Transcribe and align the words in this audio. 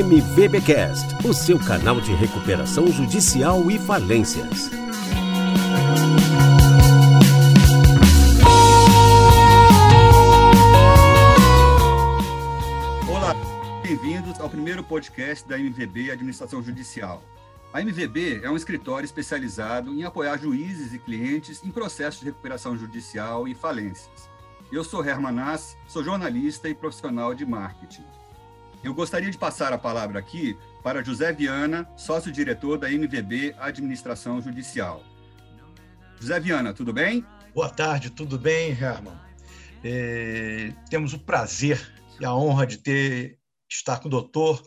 MVBcast, 0.00 1.28
o 1.28 1.34
seu 1.34 1.58
canal 1.58 2.00
de 2.00 2.14
recuperação 2.14 2.90
judicial 2.90 3.70
e 3.70 3.78
falências. 3.78 4.70
Olá, 13.06 13.34
bem-vindos 13.82 14.40
ao 14.40 14.48
primeiro 14.48 14.82
podcast 14.82 15.46
da 15.46 15.58
MVB 15.58 16.12
Administração 16.12 16.62
Judicial. 16.62 17.22
A 17.70 17.82
MVB 17.82 18.40
é 18.42 18.50
um 18.50 18.56
escritório 18.56 19.04
especializado 19.04 19.92
em 19.92 20.04
apoiar 20.04 20.38
juízes 20.38 20.94
e 20.94 20.98
clientes 20.98 21.62
em 21.62 21.70
processos 21.70 22.20
de 22.20 22.26
recuperação 22.26 22.74
judicial 22.74 23.46
e 23.46 23.54
falências. 23.54 24.30
Eu 24.72 24.82
sou 24.82 25.04
Herman 25.04 25.32
Nass, 25.32 25.76
sou 25.86 26.02
jornalista 26.02 26.70
e 26.70 26.74
profissional 26.74 27.34
de 27.34 27.44
marketing. 27.44 28.06
Eu 28.82 28.94
gostaria 28.94 29.30
de 29.30 29.36
passar 29.36 29.74
a 29.74 29.78
palavra 29.78 30.18
aqui 30.18 30.56
para 30.82 31.04
José 31.04 31.30
Viana, 31.34 31.86
sócio-diretor 31.98 32.78
da 32.78 32.90
MVB 32.90 33.54
Administração 33.58 34.40
Judicial. 34.40 35.04
José 36.18 36.40
Viana, 36.40 36.72
tudo 36.72 36.90
bem? 36.90 37.24
Boa 37.54 37.68
tarde, 37.68 38.08
tudo 38.08 38.38
bem, 38.38 38.70
Herman? 38.70 39.20
É, 39.84 40.72
temos 40.88 41.12
o 41.12 41.18
prazer 41.18 41.78
e 42.18 42.24
a 42.24 42.34
honra 42.34 42.66
de 42.66 42.78
ter 42.78 43.38
estar 43.68 43.98
com 44.00 44.08
o 44.08 44.10
doutor 44.10 44.62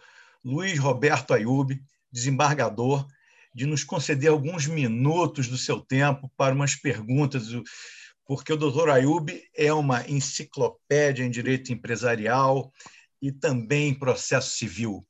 Luiz 0.46 0.78
Roberto 0.78 1.34
Ayub, 1.34 1.76
desembargador, 2.12 3.08
de 3.54 3.66
nos 3.66 3.84
conceder 3.84 4.30
alguns 4.30 4.68
minutos 4.68 5.48
do 5.48 5.58
seu 5.58 5.80
tempo 5.80 6.32
para 6.38 6.54
umas 6.54 6.76
perguntas, 6.76 7.48
porque 8.28 8.54
o 8.54 8.58
doutor 8.58 8.92
Ayub 8.92 9.42
é 9.56 9.74
uma 9.74 10.08
enciclopédia 10.08 11.24
em 11.24 11.32
direito 11.32 11.74
empresarial, 11.74 12.72
e 13.24 13.32
também 13.32 13.98
processo 13.98 14.58
civil. 14.58 15.08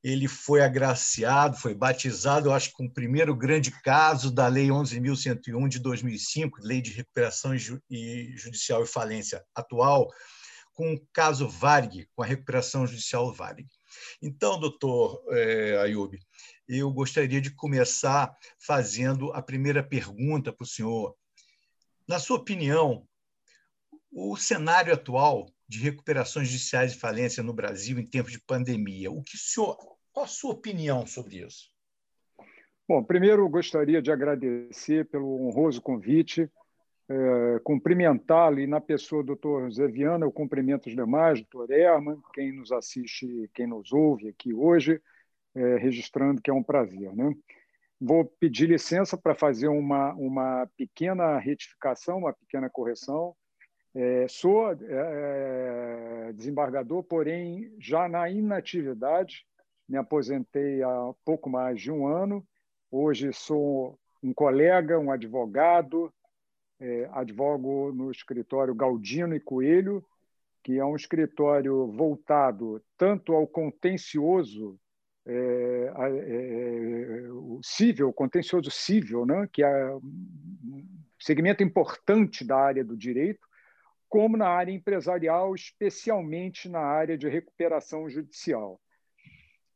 Ele 0.00 0.28
foi 0.28 0.62
agraciado, 0.62 1.56
foi 1.56 1.74
batizado, 1.74 2.48
eu 2.48 2.52
acho, 2.52 2.70
com 2.70 2.84
o 2.84 2.92
primeiro 2.94 3.34
grande 3.34 3.72
caso 3.82 4.30
da 4.30 4.46
Lei 4.46 4.68
11.101 4.68 5.68
de 5.68 5.80
2005, 5.80 6.60
Lei 6.62 6.80
de 6.80 6.92
Recuperação 6.92 7.52
e 7.90 8.32
Judicial 8.36 8.84
e 8.84 8.86
Falência 8.86 9.44
atual, 9.52 10.08
com 10.72 10.94
o 10.94 11.06
caso 11.12 11.48
Varg, 11.48 12.06
com 12.14 12.22
a 12.22 12.26
recuperação 12.26 12.86
judicial 12.86 13.34
Varg. 13.34 13.66
Então, 14.22 14.60
doutor 14.60 15.20
é, 15.30 15.78
Ayub, 15.78 16.16
eu 16.68 16.92
gostaria 16.92 17.40
de 17.40 17.50
começar 17.50 18.32
fazendo 18.56 19.32
a 19.32 19.42
primeira 19.42 19.82
pergunta 19.82 20.52
para 20.52 20.62
o 20.62 20.68
senhor. 20.68 21.16
Na 22.06 22.20
sua 22.20 22.36
opinião, 22.36 23.04
o 24.12 24.36
cenário 24.36 24.94
atual 24.94 25.52
de 25.68 25.80
recuperações 25.80 26.48
judiciais 26.48 26.92
de 26.92 26.98
falência 26.98 27.42
no 27.42 27.52
Brasil 27.52 27.98
em 27.98 28.06
tempos 28.06 28.32
de 28.32 28.40
pandemia. 28.40 29.10
O 29.10 29.22
que 29.22 29.36
o 29.36 29.38
senhor, 29.38 29.76
qual 30.12 30.24
a 30.24 30.28
sua 30.28 30.52
opinião 30.52 31.06
sobre 31.06 31.44
isso? 31.44 31.70
Bom, 32.88 33.04
primeiro 33.04 33.46
gostaria 33.48 34.00
de 34.00 34.10
agradecer 34.10 35.06
pelo 35.10 35.46
honroso 35.46 35.82
convite, 35.82 36.50
é, 37.10 37.58
cumprimentá-lo 37.62 38.60
e 38.60 38.66
na 38.66 38.80
pessoa 38.80 39.22
do 39.22 39.28
doutor 39.28 39.70
Zé 39.70 39.86
Viana, 39.86 40.24
eu 40.24 40.32
cumprimento 40.32 40.86
os 40.86 40.94
demais, 40.94 41.40
doutor 41.40 41.70
Herman, 41.70 42.18
quem 42.32 42.52
nos 42.52 42.72
assiste, 42.72 43.50
quem 43.54 43.66
nos 43.66 43.92
ouve 43.92 44.28
aqui 44.28 44.54
hoje, 44.54 45.00
é, 45.54 45.76
registrando 45.76 46.40
que 46.40 46.50
é 46.50 46.54
um 46.54 46.62
prazer. 46.62 47.14
Né? 47.14 47.34
Vou 48.00 48.24
pedir 48.24 48.68
licença 48.68 49.18
para 49.18 49.34
fazer 49.34 49.68
uma, 49.68 50.14
uma 50.14 50.66
pequena 50.76 51.38
retificação, 51.38 52.18
uma 52.18 52.32
pequena 52.32 52.70
correção. 52.70 53.34
É, 54.00 54.28
sou 54.28 54.70
é, 54.70 54.76
é, 56.28 56.32
desembargador, 56.32 57.02
porém, 57.02 57.74
já 57.80 58.08
na 58.08 58.30
inatividade, 58.30 59.44
me 59.88 59.96
aposentei 59.96 60.80
há 60.84 61.12
pouco 61.24 61.50
mais 61.50 61.80
de 61.80 61.90
um 61.90 62.06
ano. 62.06 62.46
Hoje 62.92 63.32
sou 63.32 63.98
um 64.22 64.32
colega, 64.32 65.00
um 65.00 65.10
advogado, 65.10 66.14
é, 66.78 67.08
advogo 67.10 67.90
no 67.90 68.12
escritório 68.12 68.72
Galdino 68.72 69.34
e 69.34 69.40
Coelho, 69.40 70.06
que 70.62 70.78
é 70.78 70.84
um 70.84 70.94
escritório 70.94 71.88
voltado 71.88 72.80
tanto 72.96 73.32
ao 73.32 73.48
contencioso 73.48 74.78
é, 75.26 75.92
é, 75.92 77.32
o 77.32 77.58
civil, 77.64 78.12
contencioso 78.12 78.70
civil, 78.70 79.26
né, 79.26 79.48
que 79.52 79.64
é 79.64 79.92
um 79.92 80.86
segmento 81.18 81.64
importante 81.64 82.44
da 82.44 82.58
área 82.58 82.84
do 82.84 82.96
direito, 82.96 83.47
como 84.08 84.36
na 84.36 84.48
área 84.48 84.72
empresarial, 84.72 85.54
especialmente 85.54 86.68
na 86.68 86.80
área 86.80 87.16
de 87.16 87.28
recuperação 87.28 88.08
judicial. 88.08 88.80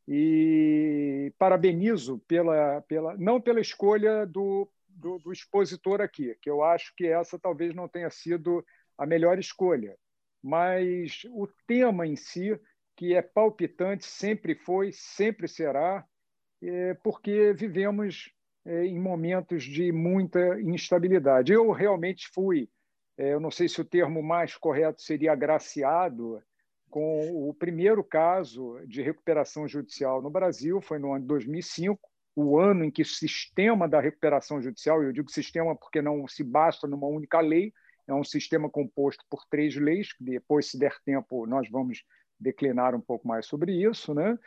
E 0.09 1.33
parabenizo 1.39 2.19
pela, 2.27 2.81
pela 2.83 3.17
não 3.17 3.41
pela 3.41 3.61
escolha 3.61 4.27
do, 4.27 4.69
do, 4.89 5.19
do, 5.19 5.33
expositor 5.33 6.01
aqui, 6.01 6.37
que 6.41 6.51
eu 6.51 6.63
acho 6.63 6.93
que 6.97 7.07
essa 7.07 7.39
talvez 7.39 7.75
não 7.75 7.87
tenha 7.87 8.11
sido 8.11 8.65
a 8.99 9.07
melhor 9.07 9.39
escolha, 9.39 9.97
mas 10.43 11.23
o 11.31 11.47
tema 11.67 12.07
em 12.07 12.17
si, 12.17 12.59
que 12.97 13.15
é 13.15 13.23
palpitante, 13.23 14.05
sempre 14.05 14.57
foi, 14.57 14.91
sempre 14.93 15.47
será, 15.47 16.05
é 16.61 16.95
porque 16.95 17.53
vivemos 17.53 18.33
é, 18.65 18.85
em 18.87 18.99
momentos 18.99 19.63
de 19.65 19.93
muita 19.93 20.61
instabilidade. 20.61 21.53
Eu 21.53 21.71
realmente 21.71 22.29
fui 22.35 22.69
eu 23.17 23.41
não 23.41 23.51
sei 23.51 23.69
se 23.69 23.81
o 23.81 23.85
termo 23.85 24.23
mais 24.23 24.57
correto 24.57 25.03
seria 25.03 25.33
agraciado, 25.33 26.43
com 26.91 27.49
o 27.49 27.55
primeiro 27.55 28.05
caso 28.05 28.79
de 28.87 29.01
recuperação 29.03 29.67
judicial 29.67 30.21
no 30.21 30.31
Brasil, 30.31 30.81
foi 30.81 30.99
no 30.99 31.13
ano 31.13 31.23
de 31.23 31.29
2005, 31.29 31.99
o 32.35 32.59
ano 32.59 32.85
em 32.85 32.91
que 32.91 33.03
o 33.03 33.07
sistema 33.07 33.89
da 33.89 34.01
recuperação 34.01 34.61
judicial, 34.61 35.03
eu 35.03 35.13
digo 35.13 35.31
sistema 35.31 35.77
porque 35.77 36.03
não 36.03 36.27
se 36.27 36.43
basta 36.43 36.87
numa 36.87 37.07
única 37.07 37.41
lei, 37.41 37.73
é 38.07 38.15
um 38.15 38.25
sistema 38.25 38.69
composto 38.69 39.25
por 39.31 39.45
três 39.49 39.77
leis, 39.77 40.13
que 40.13 40.25
depois, 40.25 40.71
se 40.71 40.79
der 40.79 40.95
tempo, 41.05 41.47
nós 41.47 41.69
vamos 41.71 42.03
declinar 42.39 42.95
um 42.95 43.01
pouco 43.01 43.29
mais 43.29 43.47
sobre 43.47 43.73
isso, 43.73 44.13
né? 44.13 44.39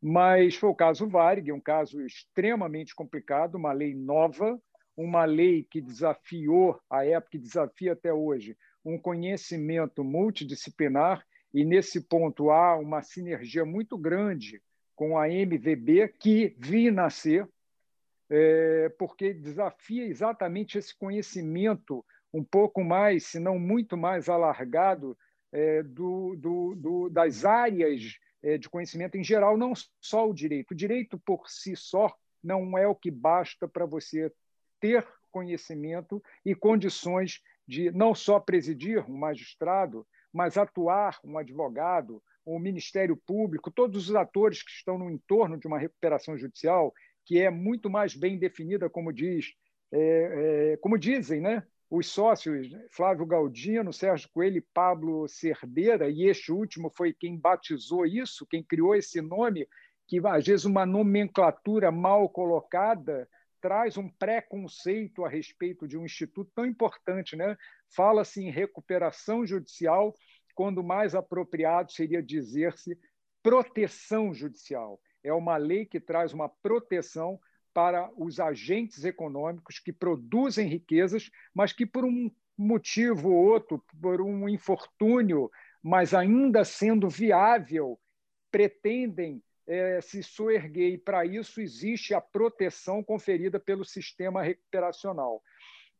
mas 0.00 0.54
foi 0.56 0.70
o 0.70 0.74
caso 0.74 1.06
Varig, 1.06 1.52
um 1.52 1.60
caso 1.60 2.00
extremamente 2.04 2.94
complicado, 2.94 3.56
uma 3.56 3.72
lei 3.72 3.94
nova, 3.94 4.58
uma 4.96 5.24
lei 5.24 5.62
que 5.62 5.80
desafiou, 5.80 6.80
à 6.88 7.04
época, 7.04 7.36
e 7.36 7.40
desafia 7.40 7.92
até 7.92 8.12
hoje, 8.12 8.56
um 8.84 8.98
conhecimento 8.98 10.02
multidisciplinar, 10.02 11.24
e 11.52 11.64
nesse 11.64 12.02
ponto 12.02 12.50
há 12.50 12.76
uma 12.76 13.02
sinergia 13.02 13.64
muito 13.64 13.98
grande 13.98 14.62
com 14.94 15.18
a 15.18 15.28
MVB, 15.28 16.08
que 16.18 16.54
vi 16.58 16.90
nascer, 16.90 17.48
é, 18.28 18.88
porque 18.98 19.34
desafia 19.34 20.06
exatamente 20.06 20.78
esse 20.78 20.96
conhecimento 20.96 22.04
um 22.32 22.44
pouco 22.44 22.84
mais, 22.84 23.26
se 23.26 23.40
não 23.40 23.58
muito 23.58 23.96
mais 23.96 24.28
alargado, 24.28 25.16
é, 25.52 25.82
do, 25.82 26.36
do, 26.36 26.74
do, 26.76 27.08
das 27.08 27.44
áreas 27.44 28.18
é, 28.42 28.56
de 28.56 28.68
conhecimento 28.68 29.16
em 29.16 29.24
geral, 29.24 29.56
não 29.56 29.72
só 30.00 30.28
o 30.28 30.34
direito. 30.34 30.70
O 30.70 30.76
direito 30.76 31.18
por 31.18 31.48
si 31.48 31.74
só 31.74 32.14
não 32.42 32.78
é 32.78 32.86
o 32.86 32.94
que 32.94 33.10
basta 33.10 33.66
para 33.66 33.84
você 33.84 34.32
ter 34.80 35.06
conhecimento 35.30 36.22
e 36.44 36.54
condições 36.54 37.40
de 37.66 37.90
não 37.92 38.14
só 38.14 38.40
presidir 38.40 39.08
um 39.08 39.16
magistrado, 39.16 40.06
mas 40.32 40.56
atuar 40.56 41.18
um 41.24 41.38
advogado, 41.38 42.22
o 42.44 42.56
um 42.56 42.58
Ministério 42.58 43.16
Público, 43.16 43.70
todos 43.70 44.08
os 44.08 44.14
atores 44.14 44.62
que 44.62 44.70
estão 44.70 44.98
no 44.98 45.10
entorno 45.10 45.58
de 45.58 45.66
uma 45.66 45.78
recuperação 45.78 46.36
judicial, 46.36 46.92
que 47.24 47.38
é 47.38 47.50
muito 47.50 47.88
mais 47.88 48.14
bem 48.14 48.38
definida, 48.38 48.90
como 48.90 49.12
diz, 49.12 49.52
é, 49.92 50.72
é, 50.72 50.76
como 50.78 50.98
dizem, 50.98 51.40
né? 51.40 51.62
Os 51.88 52.06
sócios 52.06 52.68
Flávio 52.92 53.26
Galdino, 53.26 53.92
Sérgio 53.92 54.28
Coelho 54.32 54.58
e 54.58 54.66
Pablo 54.72 55.28
Cerdeira, 55.28 56.08
e 56.08 56.24
este 56.24 56.52
último 56.52 56.90
foi 56.90 57.12
quem 57.12 57.36
batizou 57.36 58.06
isso, 58.06 58.46
quem 58.46 58.62
criou 58.62 58.94
esse 58.94 59.20
nome, 59.20 59.66
que 60.06 60.20
às 60.26 60.46
vezes 60.46 60.64
uma 60.64 60.86
nomenclatura 60.86 61.90
mal 61.90 62.28
colocada 62.28 63.28
traz 63.60 63.96
um 63.96 64.08
preconceito 64.08 65.24
a 65.24 65.28
respeito 65.28 65.86
de 65.86 65.96
um 65.96 66.04
instituto 66.04 66.50
tão 66.54 66.66
importante. 66.66 67.36
Né? 67.36 67.56
Fala-se 67.94 68.42
em 68.42 68.50
recuperação 68.50 69.46
judicial, 69.46 70.14
quando 70.54 70.82
mais 70.82 71.14
apropriado 71.14 71.92
seria 71.92 72.22
dizer-se 72.22 72.98
proteção 73.42 74.34
judicial. 74.34 75.00
É 75.22 75.32
uma 75.32 75.56
lei 75.56 75.86
que 75.86 76.00
traz 76.00 76.32
uma 76.32 76.48
proteção 76.48 77.38
para 77.72 78.10
os 78.16 78.40
agentes 78.40 79.04
econômicos 79.04 79.78
que 79.78 79.92
produzem 79.92 80.66
riquezas, 80.66 81.30
mas 81.54 81.72
que, 81.72 81.86
por 81.86 82.04
um 82.04 82.30
motivo 82.56 83.30
ou 83.30 83.44
outro, 83.46 83.82
por 84.00 84.20
um 84.20 84.48
infortúnio, 84.48 85.50
mas 85.82 86.12
ainda 86.12 86.64
sendo 86.64 87.08
viável, 87.08 87.98
pretendem 88.50 89.42
é, 89.70 90.00
se 90.00 90.20
soerguer, 90.20 90.94
e 90.94 90.98
para 90.98 91.24
isso 91.24 91.60
existe 91.60 92.12
a 92.12 92.20
proteção 92.20 93.04
conferida 93.04 93.60
pelo 93.60 93.84
sistema 93.84 94.42
recuperacional. 94.42 95.40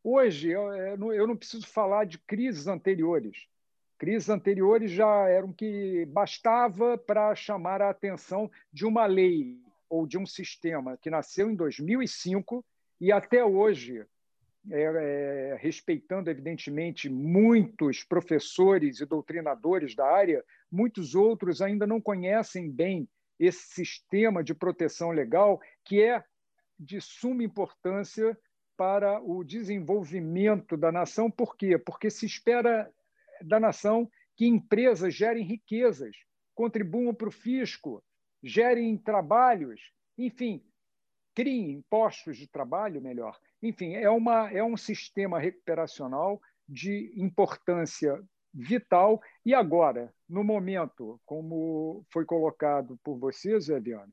Hoje, 0.02 0.50
eu, 0.50 0.72
é, 0.72 0.94
eu 0.94 1.26
não 1.26 1.36
preciso 1.36 1.68
falar 1.68 2.04
de 2.04 2.18
crises 2.18 2.66
anteriores. 2.66 3.46
Crises 3.96 4.28
anteriores 4.28 4.90
já 4.90 5.28
eram 5.28 5.52
que 5.52 6.04
bastava 6.06 6.98
para 6.98 7.32
chamar 7.36 7.80
a 7.80 7.90
atenção 7.90 8.50
de 8.72 8.84
uma 8.84 9.06
lei 9.06 9.56
ou 9.88 10.04
de 10.04 10.18
um 10.18 10.26
sistema 10.26 10.96
que 10.96 11.08
nasceu 11.08 11.48
em 11.48 11.54
2005 11.54 12.64
e 13.00 13.12
até 13.12 13.44
hoje, 13.44 14.04
é, 14.68 14.82
é, 14.82 15.56
respeitando 15.60 16.28
evidentemente 16.28 17.08
muitos 17.08 18.02
professores 18.02 19.00
e 19.00 19.06
doutrinadores 19.06 19.94
da 19.94 20.06
área, 20.06 20.44
muitos 20.72 21.14
outros 21.14 21.62
ainda 21.62 21.86
não 21.86 22.00
conhecem 22.00 22.68
bem 22.68 23.08
esse 23.40 23.72
sistema 23.72 24.44
de 24.44 24.54
proteção 24.54 25.10
legal 25.10 25.58
que 25.82 26.02
é 26.02 26.22
de 26.78 27.00
suma 27.00 27.42
importância 27.42 28.38
para 28.76 29.20
o 29.20 29.42
desenvolvimento 29.42 30.76
da 30.76 30.92
nação. 30.92 31.30
Por 31.30 31.56
quê? 31.56 31.78
Porque 31.78 32.10
se 32.10 32.26
espera 32.26 32.92
da 33.42 33.58
nação 33.58 34.10
que 34.36 34.46
empresas 34.46 35.14
gerem 35.14 35.44
riquezas, 35.44 36.16
contribuam 36.54 37.14
para 37.14 37.28
o 37.28 37.32
fisco, 37.32 38.02
gerem 38.42 38.96
trabalhos, 38.96 39.80
enfim, 40.16 40.62
criem 41.34 41.82
postos 41.88 42.36
de 42.36 42.46
trabalho 42.46 43.00
melhor. 43.00 43.38
Enfim, 43.62 43.94
é, 43.94 44.08
uma, 44.10 44.50
é 44.50 44.62
um 44.62 44.76
sistema 44.76 45.38
recuperacional 45.38 46.40
de 46.68 47.12
importância 47.16 48.22
vital. 48.52 49.20
E 49.44 49.54
agora, 49.54 50.12
no 50.28 50.44
momento, 50.44 51.20
como 51.24 52.04
foi 52.12 52.24
colocado 52.24 52.98
por 53.02 53.18
você, 53.18 53.58
Zé 53.60 53.80
Viana, 53.80 54.12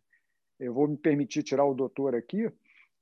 eu 0.59 0.73
vou 0.73 0.87
me 0.87 0.97
permitir 0.97 1.43
tirar 1.43 1.65
o 1.65 1.73
doutor 1.73 2.15
aqui, 2.15 2.51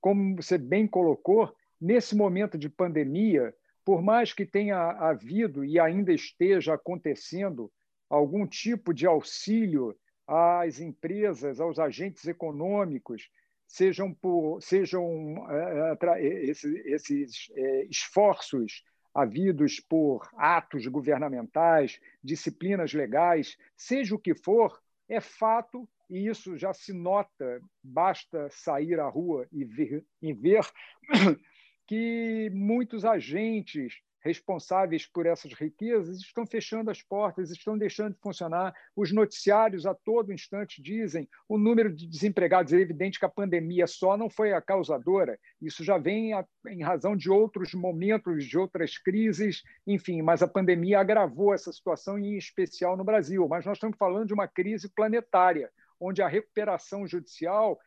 como 0.02 0.36
você 0.36 0.58
bem 0.58 0.88
colocou, 0.88 1.54
nesse 1.80 2.16
momento 2.16 2.58
de 2.58 2.70
pandemia, 2.70 3.54
por 3.84 4.02
mais 4.02 4.34
que 4.34 4.46
tenha 4.46 4.78
havido 4.78 5.64
e 5.64 5.80
ainda 5.80 6.12
esteja 6.12 6.74
acontecendo 6.74 7.72
algum 8.10 8.46
tipo 8.46 8.94
de 8.94 9.06
auxílio 9.06 9.96
às 10.28 10.80
empresas, 10.80 11.60
aos 11.60 11.80
agentes 11.80 12.26
econômicos, 12.26 13.30
sejam 13.68 14.14
por 14.14 14.62
sejam 14.62 15.36
é 15.50 16.24
esses, 16.24 16.86
esses 16.86 17.52
é, 17.56 17.86
esforços 17.86 18.84
havidos 19.16 19.80
por 19.80 20.30
atos 20.36 20.86
governamentais, 20.88 22.02
disciplinas 22.22 22.94
legais, 22.94 23.58
seja 23.78 24.14
o 24.14 24.20
que 24.20 24.36
for, 24.36 24.82
é 25.08 25.22
fato 25.22 25.88
e 26.10 26.28
isso 26.28 26.58
já 26.58 26.74
se 26.74 26.92
nota. 26.92 27.62
Basta 27.82 28.50
sair 28.52 29.00
à 29.00 29.08
rua 29.08 29.48
e 29.54 29.64
ver, 29.64 30.06
e 30.22 30.34
ver 30.34 30.66
que 31.88 32.52
muitos 32.54 33.06
agentes 33.06 34.02
responsáveis 34.26 35.06
por 35.06 35.28
essas 35.28 35.54
riquezas 35.54 36.18
estão 36.18 36.48
fechando 36.48 36.90
as 36.90 37.00
portas, 37.00 37.52
estão 37.52 37.78
deixando 37.78 38.16
de 38.16 38.20
funcionar. 38.20 38.74
Os 38.96 39.12
noticiários 39.12 39.86
a 39.86 39.94
todo 39.94 40.34
instante 40.34 40.82
dizem 40.82 41.30
o 41.48 41.60
número 41.60 41.94
de 41.94 42.08
desempregados. 42.08 42.74
É 42.74 42.78
evidente 42.78 43.20
que 43.20 43.26
a 43.26 43.30
pandemia 43.30 43.86
só 43.86 44.18
não 44.18 44.28
foi 44.28 44.52
a 44.52 44.62
causadora, 44.62 45.40
isso 45.62 45.84
já 45.84 46.00
vem 46.00 46.34
a, 46.34 46.44
em 46.68 46.82
razão 46.82 47.16
de 47.16 47.30
outros 47.30 47.76
momentos, 47.76 48.46
de 48.46 48.58
outras 48.58 48.98
crises, 48.98 49.62
enfim, 49.86 50.24
mas 50.24 50.42
a 50.42 50.48
pandemia 50.48 51.00
agravou 51.00 51.54
essa 51.54 51.72
situação, 51.72 52.18
em 52.18 52.36
especial 52.36 52.98
no 52.98 53.04
Brasil. 53.04 53.48
Mas 53.48 53.64
nós 53.64 53.78
estamos 53.78 53.98
falando 53.98 54.26
de 54.26 54.34
uma 54.34 54.48
crise 54.48 54.90
planetária, 54.90 55.70
onde 56.00 56.24
a 56.24 56.28
recuperação 56.28 57.06
judicial 57.06 57.80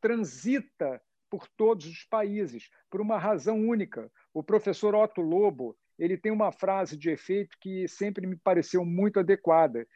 transita 0.00 1.02
por 1.28 1.48
todos 1.56 1.86
os 1.86 2.04
países, 2.04 2.68
por 2.90 3.00
uma 3.00 3.18
razão 3.18 3.58
única. 3.58 4.12
O 4.34 4.42
professor 4.42 4.94
Otto 4.94 5.20
Lobo 5.20 5.76
ele 5.98 6.16
tem 6.16 6.32
uma 6.32 6.50
frase 6.50 6.96
de 6.96 7.10
efeito 7.10 7.56
que 7.60 7.86
sempre 7.86 8.26
me 8.26 8.36
pareceu 8.36 8.84
muito 8.84 9.20
adequada. 9.20 9.86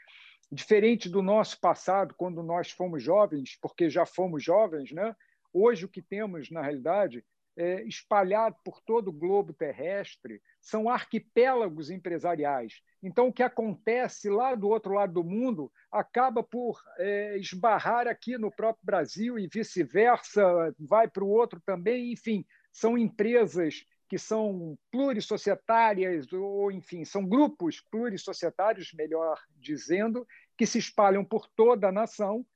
Diferente 0.53 1.09
do 1.09 1.23
nosso 1.23 1.59
passado, 1.61 2.15
quando 2.17 2.43
nós 2.43 2.71
fomos 2.71 3.03
jovens, 3.03 3.59
porque 3.61 3.91
já 3.91 4.07
fomos 4.07 4.45
jovens, 4.45 4.93
né? 4.93 5.15
hoje 5.53 5.85
o 5.85 5.89
que 5.89 6.03
temos, 6.03 6.51
na 6.51 6.63
realidade, 6.63 7.25
é, 7.57 7.83
espalhado 7.85 8.57
por 8.63 8.81
todo 8.83 9.09
o 9.09 9.13
globo 9.13 9.55
terrestre 9.55 10.43
são 10.61 10.91
arquipélagos 10.91 11.91
empresariais. 11.91 12.83
Então, 13.03 13.29
o 13.29 13.33
que 13.33 13.43
acontece 13.43 14.29
lá 14.29 14.55
do 14.55 14.69
outro 14.69 14.93
lado 14.93 15.15
do 15.15 15.25
mundo 15.25 15.73
acaba 15.91 16.43
por 16.43 16.79
é, 16.99 17.39
esbarrar 17.39 18.07
aqui 18.07 18.37
no 18.37 18.51
próprio 18.51 18.85
Brasil 18.85 19.39
e 19.39 19.49
vice-versa, 19.49 20.75
vai 20.79 21.09
para 21.09 21.25
o 21.25 21.31
outro 21.31 21.61
também. 21.65 22.13
Enfim, 22.13 22.45
são 22.71 22.99
empresas 22.99 23.87
que 24.09 24.19
são 24.19 24.79
plurissocietárias, 24.91 26.33
ou, 26.33 26.71
enfim, 26.71 27.05
são 27.05 27.27
grupos 27.27 27.81
plurissocietários, 27.81 28.93
melhor 28.93 29.41
dizendo, 29.59 30.27
que 30.57 30.67
se 30.67 30.79
espalham 30.79 31.25
por 31.25 31.49
toda 31.49 31.89
a 31.89 31.93
nação, 31.93 32.47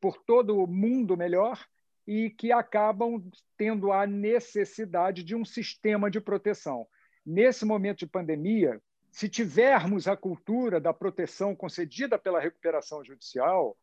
por 0.00 0.16
todo 0.18 0.58
o 0.58 0.66
mundo 0.66 1.16
melhor, 1.16 1.64
e 2.06 2.30
que 2.30 2.52
acabam 2.52 3.22
tendo 3.56 3.92
a 3.92 4.06
necessidade 4.06 5.22
de 5.22 5.34
um 5.34 5.44
sistema 5.44 6.10
de 6.10 6.20
proteção. 6.20 6.86
Nesse 7.24 7.64
momento 7.64 8.00
de 8.00 8.06
pandemia, 8.06 8.80
se 9.10 9.28
tivermos 9.28 10.08
a 10.08 10.16
cultura 10.16 10.80
da 10.80 10.92
proteção 10.92 11.54
concedida 11.54 12.18
pela 12.18 12.40
recuperação 12.40 13.02
judicial, 13.04 13.76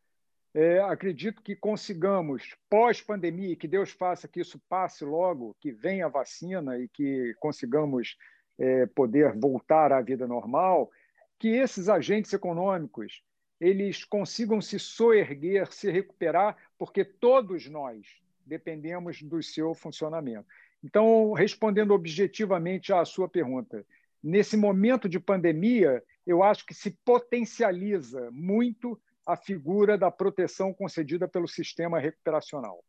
é, 0.53 0.79
acredito 0.79 1.41
que 1.41 1.55
consigamos, 1.55 2.55
pós-pandemia, 2.69 3.55
que 3.55 3.67
Deus 3.67 3.91
faça 3.91 4.27
que 4.27 4.41
isso 4.41 4.59
passe 4.67 5.05
logo, 5.05 5.55
que 5.59 5.71
venha 5.71 6.05
a 6.05 6.09
vacina 6.09 6.77
e 6.77 6.89
que 6.89 7.33
consigamos 7.39 8.17
é, 8.59 8.85
poder 8.85 9.37
voltar 9.39 9.93
à 9.93 10.01
vida 10.01 10.27
normal, 10.27 10.91
que 11.39 11.49
esses 11.49 11.87
agentes 11.87 12.33
econômicos 12.33 13.23
eles 13.59 14.03
consigam 14.03 14.59
se 14.59 14.79
soerguer, 14.79 15.71
se 15.71 15.89
recuperar, 15.91 16.57
porque 16.77 17.05
todos 17.05 17.69
nós 17.69 18.07
dependemos 18.43 19.21
do 19.21 19.41
seu 19.41 19.75
funcionamento. 19.75 20.47
Então, 20.83 21.31
respondendo 21.33 21.93
objetivamente 21.93 22.91
à 22.91 23.05
sua 23.05 23.29
pergunta, 23.29 23.85
nesse 24.21 24.57
momento 24.57 25.07
de 25.07 25.19
pandemia, 25.19 26.03
eu 26.25 26.41
acho 26.41 26.65
que 26.65 26.73
se 26.73 26.91
potencializa 27.05 28.29
muito 28.31 28.99
a 29.31 29.37
figura 29.37 29.97
da 29.97 30.11
proteção 30.11 30.73
concedida 30.73 31.27
pelo 31.27 31.47
sistema 31.47 31.99
recuperacional. 31.99 32.83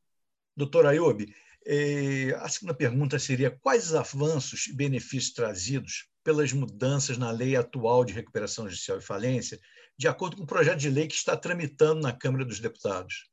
Doutor 0.56 0.86
Ayub, 0.86 1.24
eh, 1.64 2.34
a 2.40 2.48
segunda 2.48 2.74
pergunta 2.74 3.18
seria: 3.18 3.50
quais 3.50 3.86
os 3.86 3.94
avanços 3.94 4.66
e 4.66 4.74
benefícios 4.74 5.32
trazidos 5.32 6.08
pelas 6.24 6.52
mudanças 6.52 7.16
na 7.16 7.30
lei 7.30 7.56
atual 7.56 8.04
de 8.04 8.12
recuperação 8.12 8.68
judicial 8.68 8.98
e 8.98 9.02
falência, 9.02 9.58
de 9.96 10.08
acordo 10.08 10.36
com 10.36 10.42
o 10.42 10.46
projeto 10.46 10.78
de 10.78 10.90
lei 10.90 11.06
que 11.06 11.14
está 11.14 11.36
tramitando 11.36 12.00
na 12.00 12.12
Câmara 12.12 12.44
dos 12.44 12.60
Deputados? 12.60 13.30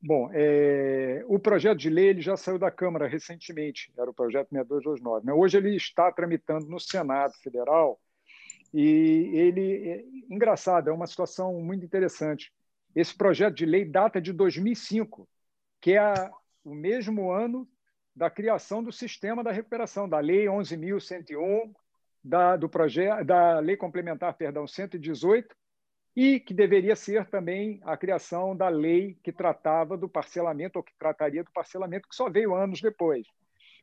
Bom, 0.00 0.30
é, 0.32 1.24
o 1.26 1.40
projeto 1.40 1.78
de 1.78 1.90
lei 1.90 2.08
ele 2.08 2.20
já 2.20 2.36
saiu 2.36 2.58
da 2.58 2.70
Câmara 2.70 3.08
recentemente, 3.08 3.92
era 3.98 4.08
o 4.08 4.14
projeto 4.14 4.48
6229. 4.50 5.26
Né? 5.26 5.32
Hoje 5.32 5.56
ele 5.56 5.74
está 5.74 6.12
tramitando 6.12 6.66
no 6.66 6.78
Senado 6.78 7.32
Federal 7.42 7.98
e 8.72 9.30
ele, 9.34 9.88
é, 9.88 10.04
engraçado, 10.28 10.90
é 10.90 10.92
uma 10.92 11.06
situação 11.06 11.60
muito 11.60 11.84
interessante. 11.84 12.52
Esse 12.94 13.16
projeto 13.16 13.54
de 13.54 13.66
lei 13.66 13.84
data 13.84 14.20
de 14.20 14.32
2005, 14.32 15.28
que 15.80 15.92
é 15.92 16.30
o 16.64 16.74
mesmo 16.74 17.30
ano 17.30 17.68
da 18.14 18.28
criação 18.28 18.82
do 18.82 18.92
sistema 18.92 19.44
da 19.44 19.52
recuperação, 19.52 20.08
da 20.08 20.18
Lei 20.18 20.46
11.101, 20.46 21.72
da, 22.22 22.56
do 22.56 22.68
projeto, 22.68 23.24
da 23.24 23.60
Lei 23.60 23.76
Complementar, 23.76 24.34
perdão, 24.34 24.66
118, 24.66 25.54
e 26.16 26.40
que 26.40 26.52
deveria 26.52 26.96
ser 26.96 27.26
também 27.26 27.80
a 27.84 27.96
criação 27.96 28.56
da 28.56 28.68
lei 28.68 29.16
que 29.22 29.30
tratava 29.30 29.96
do 29.96 30.08
parcelamento, 30.08 30.78
ou 30.78 30.82
que 30.82 30.92
trataria 30.98 31.44
do 31.44 31.52
parcelamento, 31.52 32.08
que 32.08 32.16
só 32.16 32.28
veio 32.28 32.56
anos 32.56 32.80
depois. 32.80 33.24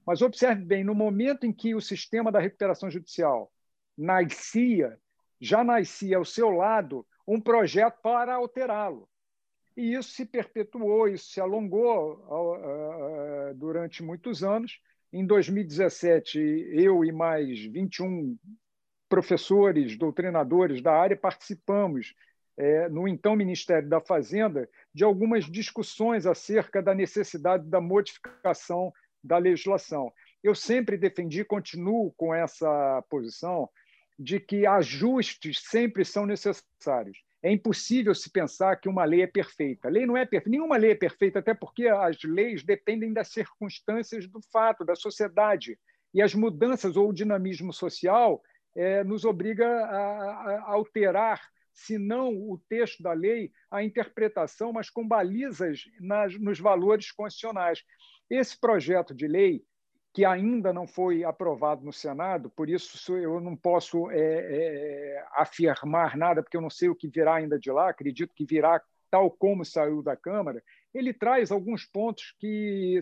Mas 0.05 0.21
observe 0.21 0.65
bem, 0.65 0.83
no 0.83 0.93
momento 0.93 1.45
em 1.45 1.53
que 1.53 1.73
o 1.73 1.79
sistema 1.79 2.29
da 2.31 2.39
recuperação 2.39 2.89
judicial 2.91 3.49
nascia, 3.97 4.99
já 5.39 5.63
nascia 5.63 6.17
ao 6.17 6.25
seu 6.25 6.49
lado 6.49 7.05
um 7.27 7.39
projeto 7.39 7.99
para 8.01 8.35
alterá-lo. 8.35 9.09
E 9.75 9.93
isso 9.93 10.11
se 10.11 10.25
perpetuou, 10.25 11.07
isso 11.07 11.31
se 11.31 11.41
alongou 11.41 12.25
durante 13.55 14.01
muitos 14.01 14.43
anos. 14.43 14.79
Em 15.11 15.25
2017, 15.25 16.39
eu 16.71 17.03
e 17.03 17.11
mais 17.11 17.59
21 17.65 18.37
professores, 19.09 19.97
doutrinadores 19.97 20.81
da 20.81 20.93
área, 20.93 21.15
participamos 21.15 22.13
é, 22.57 22.87
no 22.89 23.07
então 23.07 23.35
Ministério 23.35 23.87
da 23.87 23.99
Fazenda 23.99 24.69
de 24.93 25.03
algumas 25.03 25.45
discussões 25.45 26.25
acerca 26.25 26.81
da 26.81 26.95
necessidade 26.95 27.67
da 27.67 27.81
modificação 27.81 28.93
da 29.23 29.37
legislação. 29.37 30.11
Eu 30.43 30.55
sempre 30.55 30.97
defendi, 30.97 31.43
continuo 31.43 32.13
com 32.15 32.33
essa 32.33 33.03
posição, 33.09 33.69
de 34.17 34.39
que 34.39 34.65
ajustes 34.65 35.59
sempre 35.59 36.05
são 36.05 36.25
necessários. 36.25 37.17
É 37.43 37.51
impossível 37.51 38.15
se 38.15 38.29
pensar 38.29 38.77
que 38.77 38.89
uma 38.89 39.05
lei 39.05 39.21
é 39.21 39.27
perfeita. 39.27 39.87
A 39.87 39.91
lei 39.91 40.05
não 40.05 40.17
é 40.17 40.25
perfeita. 40.25 40.49
Nenhuma 40.49 40.77
lei 40.77 40.91
é 40.91 40.95
perfeita, 40.95 41.39
até 41.39 41.53
porque 41.53 41.87
as 41.87 42.23
leis 42.23 42.63
dependem 42.63 43.13
das 43.13 43.27
circunstâncias 43.27 44.27
do 44.27 44.41
fato, 44.51 44.83
da 44.83 44.95
sociedade. 44.95 45.77
E 46.13 46.21
as 46.21 46.33
mudanças 46.33 46.97
ou 46.97 47.09
o 47.09 47.13
dinamismo 47.13 47.71
social 47.71 48.41
é, 48.75 49.03
nos 49.03 49.25
obriga 49.25 49.67
a, 49.67 49.97
a 49.97 50.71
alterar 50.71 51.41
se 51.75 51.97
não 51.97 52.29
o 52.33 52.57
texto 52.69 53.03
da 53.03 53.11
lei, 53.11 53.51
a 53.69 53.83
interpretação, 53.83 54.71
mas 54.71 54.89
com 54.89 55.05
balizas 55.05 55.83
nas, 55.99 56.39
nos 56.39 56.57
valores 56.57 57.11
constitucionais. 57.11 57.83
Esse 58.29 58.59
projeto 58.59 59.13
de 59.13 59.27
lei, 59.27 59.61
que 60.15 60.23
ainda 60.23 60.71
não 60.71 60.87
foi 60.87 61.25
aprovado 61.25 61.83
no 61.83 61.91
Senado, 61.91 62.49
por 62.49 62.69
isso 62.69 63.17
eu 63.17 63.41
não 63.41 63.53
posso 63.53 64.09
é, 64.11 64.17
é, 64.17 65.25
afirmar 65.33 66.15
nada, 66.15 66.41
porque 66.41 66.55
eu 66.55 66.61
não 66.61 66.69
sei 66.69 66.87
o 66.87 66.95
que 66.95 67.09
virá 67.09 67.35
ainda 67.35 67.59
de 67.59 67.69
lá, 67.69 67.89
acredito 67.89 68.33
que 68.33 68.45
virá 68.45 68.81
tal 69.11 69.29
como 69.29 69.65
saiu 69.65 70.01
da 70.01 70.15
Câmara, 70.15 70.63
ele 70.93 71.13
traz 71.13 71.51
alguns 71.51 71.85
pontos 71.85 72.33
que, 72.39 72.97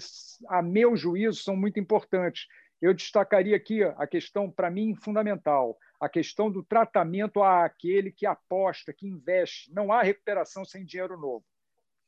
a 0.47 0.63
meu 0.63 0.95
juízo, 0.95 1.43
são 1.43 1.55
muito 1.55 1.79
importantes. 1.79 2.47
Eu 2.81 2.95
destacaria 2.95 3.55
aqui 3.55 3.83
a 3.83 4.07
questão, 4.07 4.49
para 4.49 4.71
mim, 4.71 4.95
fundamental, 4.95 5.77
a 5.99 6.09
questão 6.09 6.49
do 6.49 6.63
tratamento 6.63 7.43
àquele 7.43 8.11
que 8.11 8.25
aposta, 8.25 8.91
que 8.91 9.07
investe. 9.07 9.71
Não 9.71 9.91
há 9.91 10.01
recuperação 10.01 10.65
sem 10.65 10.83
dinheiro 10.83 11.15
novo. 11.15 11.45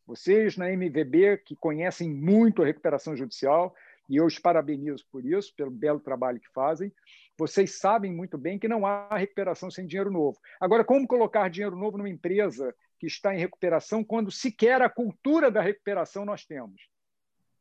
Vocês 0.07 0.57
na 0.57 0.71
MVB, 0.71 1.37
que 1.45 1.55
conhecem 1.55 2.09
muito 2.09 2.63
a 2.63 2.65
recuperação 2.65 3.15
judicial, 3.15 3.75
e 4.09 4.17
eu 4.17 4.25
os 4.25 4.39
parabenizo 4.39 5.05
por 5.11 5.25
isso, 5.25 5.53
pelo 5.55 5.71
belo 5.71 5.99
trabalho 5.99 6.39
que 6.39 6.51
fazem, 6.51 6.91
vocês 7.37 7.79
sabem 7.79 8.13
muito 8.13 8.37
bem 8.37 8.57
que 8.57 8.67
não 8.67 8.85
há 8.85 9.17
recuperação 9.17 9.69
sem 9.69 9.85
dinheiro 9.85 10.11
novo. 10.11 10.39
Agora, 10.59 10.83
como 10.83 11.07
colocar 11.07 11.49
dinheiro 11.49 11.75
novo 11.75 11.97
numa 11.97 12.09
empresa 12.09 12.73
que 12.99 13.07
está 13.07 13.33
em 13.33 13.39
recuperação 13.39 14.03
quando 14.03 14.31
sequer 14.31 14.81
a 14.81 14.89
cultura 14.89 15.51
da 15.51 15.61
recuperação 15.61 16.23
nós 16.23 16.45
temos? 16.45 16.81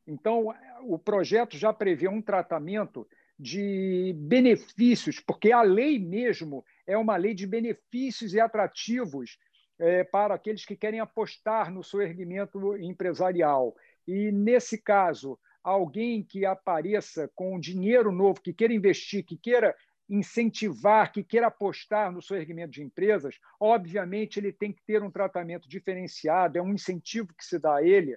Então, 0.06 0.54
o 0.82 0.98
projeto 0.98 1.56
já 1.56 1.72
prevê 1.72 2.08
um 2.08 2.20
tratamento 2.20 3.06
de 3.38 4.14
benefícios, 4.16 5.18
porque 5.18 5.50
a 5.50 5.62
lei 5.62 5.98
mesmo 5.98 6.64
é 6.86 6.96
uma 6.96 7.16
lei 7.16 7.34
de 7.34 7.46
benefícios 7.46 8.34
e 8.34 8.40
atrativos 8.40 9.38
é, 9.78 10.04
para 10.04 10.34
aqueles 10.34 10.64
que 10.64 10.76
querem 10.76 11.00
apostar 11.00 11.72
no 11.72 11.82
seu 11.82 12.00
erguimento 12.00 12.76
empresarial. 12.76 13.74
E, 14.06 14.30
nesse 14.30 14.80
caso, 14.80 15.38
alguém 15.64 16.22
que 16.22 16.44
apareça 16.44 17.30
com 17.34 17.58
dinheiro 17.58 18.12
novo, 18.12 18.40
que 18.40 18.52
queira 18.52 18.74
investir, 18.74 19.24
que 19.24 19.36
queira 19.36 19.74
incentivar, 20.08 21.10
que 21.10 21.24
queira 21.24 21.46
apostar 21.46 22.12
no 22.12 22.20
seu 22.20 22.36
erguimento 22.36 22.72
de 22.72 22.82
empresas, 22.82 23.40
obviamente 23.58 24.38
ele 24.38 24.52
tem 24.52 24.70
que 24.70 24.82
ter 24.86 25.02
um 25.02 25.10
tratamento 25.10 25.66
diferenciado, 25.66 26.58
é 26.58 26.62
um 26.62 26.74
incentivo 26.74 27.34
que 27.34 27.44
se 27.44 27.58
dá 27.58 27.76
a 27.76 27.82
ele 27.82 28.16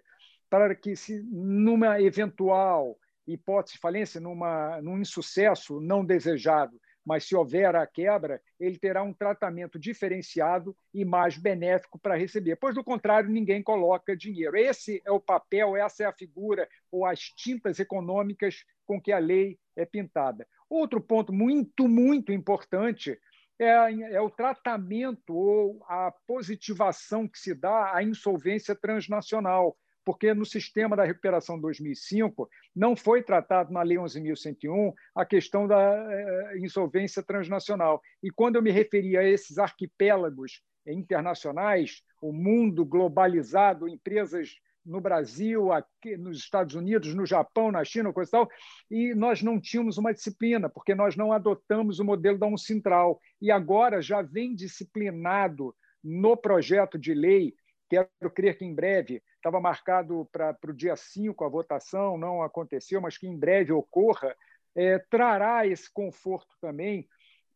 para 0.49 0.75
que, 0.75 0.95
se 0.95 1.23
numa 1.23 2.01
eventual 2.01 2.97
hipótese 3.25 3.75
de 3.75 3.79
falência, 3.79 4.21
numa, 4.21 4.81
num 4.81 4.99
insucesso 4.99 5.79
não 5.81 6.05
desejado, 6.05 6.79
mas 7.07 7.23
se 7.23 7.33
houver 7.33 7.73
a 7.73 7.87
quebra, 7.87 8.41
ele 8.59 8.77
terá 8.77 9.01
um 9.01 9.13
tratamento 9.13 9.79
diferenciado 9.79 10.75
e 10.93 11.05
mais 11.05 11.37
benéfico 11.37 11.97
para 11.97 12.17
receber. 12.17 12.57
Pois, 12.57 12.75
do 12.75 12.83
contrário, 12.83 13.29
ninguém 13.29 13.63
coloca 13.63 14.13
dinheiro. 14.13 14.57
Esse 14.57 15.01
é 15.05 15.11
o 15.11 15.21
papel, 15.21 15.77
essa 15.77 16.03
é 16.03 16.05
a 16.05 16.11
figura 16.11 16.67
ou 16.91 17.05
as 17.05 17.21
tintas 17.21 17.79
econômicas 17.79 18.65
com 18.85 19.01
que 19.01 19.13
a 19.13 19.19
lei 19.19 19.57
é 19.73 19.85
pintada. 19.85 20.45
Outro 20.69 20.99
ponto 20.99 21.31
muito, 21.31 21.87
muito 21.87 22.33
importante 22.33 23.17
é, 23.57 23.67
é 24.11 24.19
o 24.19 24.29
tratamento 24.29 25.33
ou 25.33 25.81
a 25.87 26.11
positivação 26.27 27.25
que 27.25 27.39
se 27.39 27.55
dá 27.55 27.95
à 27.95 28.03
insolvência 28.03 28.75
transnacional 28.75 29.77
porque 30.07 30.33
no 30.33 30.45
sistema 30.45 30.95
da 30.95 31.03
recuperação 31.03 31.59
2005 31.59 32.49
não 32.73 32.95
foi 32.95 33.21
tratado 33.21 33.73
na 33.73 33.81
Lei 33.81 33.97
11.101 33.97 34.93
a 35.13 35.25
questão 35.25 35.67
da 35.67 35.77
eh, 35.77 36.59
insolvência 36.59 37.21
transnacional. 37.21 38.01
E 38.23 38.31
quando 38.31 38.55
eu 38.55 38.61
me 38.61 38.71
referi 38.71 39.17
a 39.17 39.23
esses 39.29 39.57
arquipélagos 39.57 40.61
internacionais, 40.87 42.03
o 42.21 42.31
mundo 42.31 42.85
globalizado, 42.85 43.89
empresas 43.89 44.55
no 44.85 45.01
Brasil, 45.01 45.73
aqui 45.73 46.15
nos 46.15 46.37
Estados 46.37 46.73
Unidos, 46.73 47.13
no 47.13 47.25
Japão, 47.25 47.69
na 47.69 47.83
China, 47.83 48.13
coisa 48.13 48.29
e 48.29 48.31
tal, 48.31 48.49
e 48.89 49.13
nós 49.13 49.43
não 49.43 49.59
tínhamos 49.59 49.97
uma 49.97 50.13
disciplina, 50.13 50.69
porque 50.69 50.95
nós 50.95 51.17
não 51.17 51.33
adotamos 51.33 51.99
o 51.99 52.05
modelo 52.05 52.37
da 52.37 52.47
Uncintral. 52.47 53.19
E 53.41 53.51
agora 53.51 54.01
já 54.01 54.21
vem 54.21 54.55
disciplinado 54.55 55.75
no 56.01 56.37
projeto 56.37 56.97
de 56.97 57.13
lei, 57.13 57.53
quero 57.89 58.31
crer 58.33 58.57
que 58.57 58.65
em 58.65 58.73
breve 58.73 59.21
estava 59.35 59.59
marcado 59.59 60.27
para 60.31 60.57
o 60.67 60.73
dia 60.73 60.95
5 60.95 61.43
a 61.43 61.49
votação, 61.49 62.17
não 62.17 62.41
aconteceu, 62.41 63.01
mas 63.01 63.17
que 63.17 63.27
em 63.27 63.37
breve 63.37 63.71
ocorra, 63.71 64.35
é, 64.75 64.99
trará 65.09 65.65
esse 65.65 65.91
conforto 65.91 66.55
também, 66.61 67.07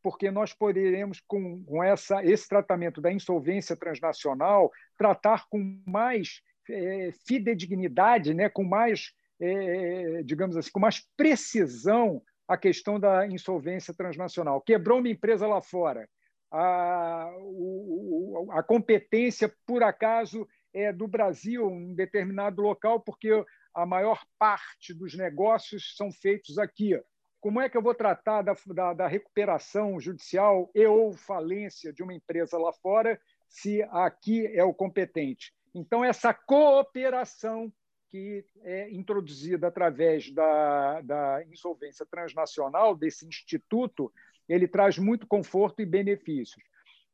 porque 0.01 0.31
nós 0.31 0.53
poderemos, 0.53 1.19
com, 1.27 1.63
com 1.63 1.83
essa, 1.83 2.23
esse 2.25 2.47
tratamento 2.47 3.00
da 3.00 3.11
insolvência 3.11 3.75
transnacional, 3.75 4.71
tratar 4.97 5.47
com 5.47 5.79
mais 5.85 6.41
é, 6.69 7.11
fidedignidade, 7.27 8.33
né, 8.33 8.50
com 8.50 8.63
mais, 8.63 9.13
é, 9.39 10.23
digamos 10.23 10.57
assim, 10.57 10.71
com 10.71 10.79
mais 10.79 11.05
precisão 11.15 12.21
a 12.47 12.57
questão 12.57 13.00
da 13.00 13.27
insolvência 13.27 13.93
transnacional. 13.93 14.61
Quebrou 14.61 15.00
uma 15.00 15.09
empresa 15.09 15.47
lá 15.47 15.61
fora, 15.61 16.09
a, 16.51 17.31
o, 17.39 18.48
a 18.51 18.62
competência, 18.62 19.53
por 19.65 19.81
acaso, 19.84 20.48
é 20.74 20.91
do 20.91 21.08
Brasil, 21.08 21.67
um 21.67 21.93
determinado 21.93 22.62
local, 22.62 23.00
porque 23.00 23.43
a 23.74 23.86
maior 23.86 24.24
parte 24.38 24.93
dos 24.93 25.15
negócios 25.15 25.96
são 25.96 26.12
feitos 26.12 26.58
aqui. 26.58 27.00
Como 27.39 27.60
é 27.60 27.70
que 27.70 27.77
eu 27.77 27.81
vou 27.81 27.96
tratar 27.96 28.41
da, 28.41 28.55
da, 28.67 28.93
da 28.93 29.08
recuperação 29.08 30.00
judicial 30.00 30.70
e 30.75 30.86
ou 30.86 31.13
falência 31.13 31.91
de 31.91 32.03
uma 32.03 32.13
empresa 32.13 32.58
lá 32.58 32.72
fora 32.74 33.20
se 33.48 33.81
aqui 33.84 34.46
é 34.48 34.63
o 34.63 34.74
competente? 34.74 35.53
Então, 35.74 36.03
essa 36.03 36.34
cooperação 36.34 37.72
que 38.10 38.46
é 38.63 38.91
introduzida 38.91 39.67
através 39.67 40.29
da, 40.31 41.00
da 41.01 41.43
insolvência 41.46 42.05
transnacional, 42.05 42.93
desse 42.93 43.25
instituto, 43.25 44.12
ele 44.48 44.67
traz 44.67 44.98
muito 44.98 45.27
conforto 45.27 45.81
e 45.81 45.86
benefícios. 45.86 46.63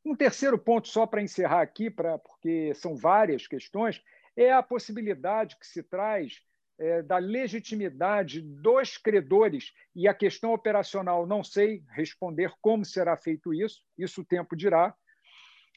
Um 0.04 0.14
terceiro 0.14 0.58
ponto, 0.58 0.88
só 0.88 1.06
para 1.06 1.22
encerrar 1.22 1.60
aqui, 1.60 1.90
pra, 1.90 2.18
porque 2.18 2.72
são 2.74 2.96
várias 2.96 3.46
questões, 3.46 4.02
é 4.36 4.52
a 4.52 4.62
possibilidade 4.62 5.56
que 5.58 5.66
se 5.66 5.82
traz 5.82 6.40
é, 6.78 7.02
da 7.02 7.18
legitimidade 7.18 8.40
dos 8.40 8.96
credores 8.96 9.72
e 9.94 10.06
a 10.06 10.14
questão 10.14 10.52
operacional, 10.52 11.26
não 11.26 11.42
sei 11.42 11.82
responder 11.90 12.52
como 12.60 12.84
será 12.84 13.16
feito 13.16 13.52
isso, 13.52 13.82
isso 13.98 14.20
o 14.20 14.24
tempo 14.24 14.56
dirá. 14.56 14.94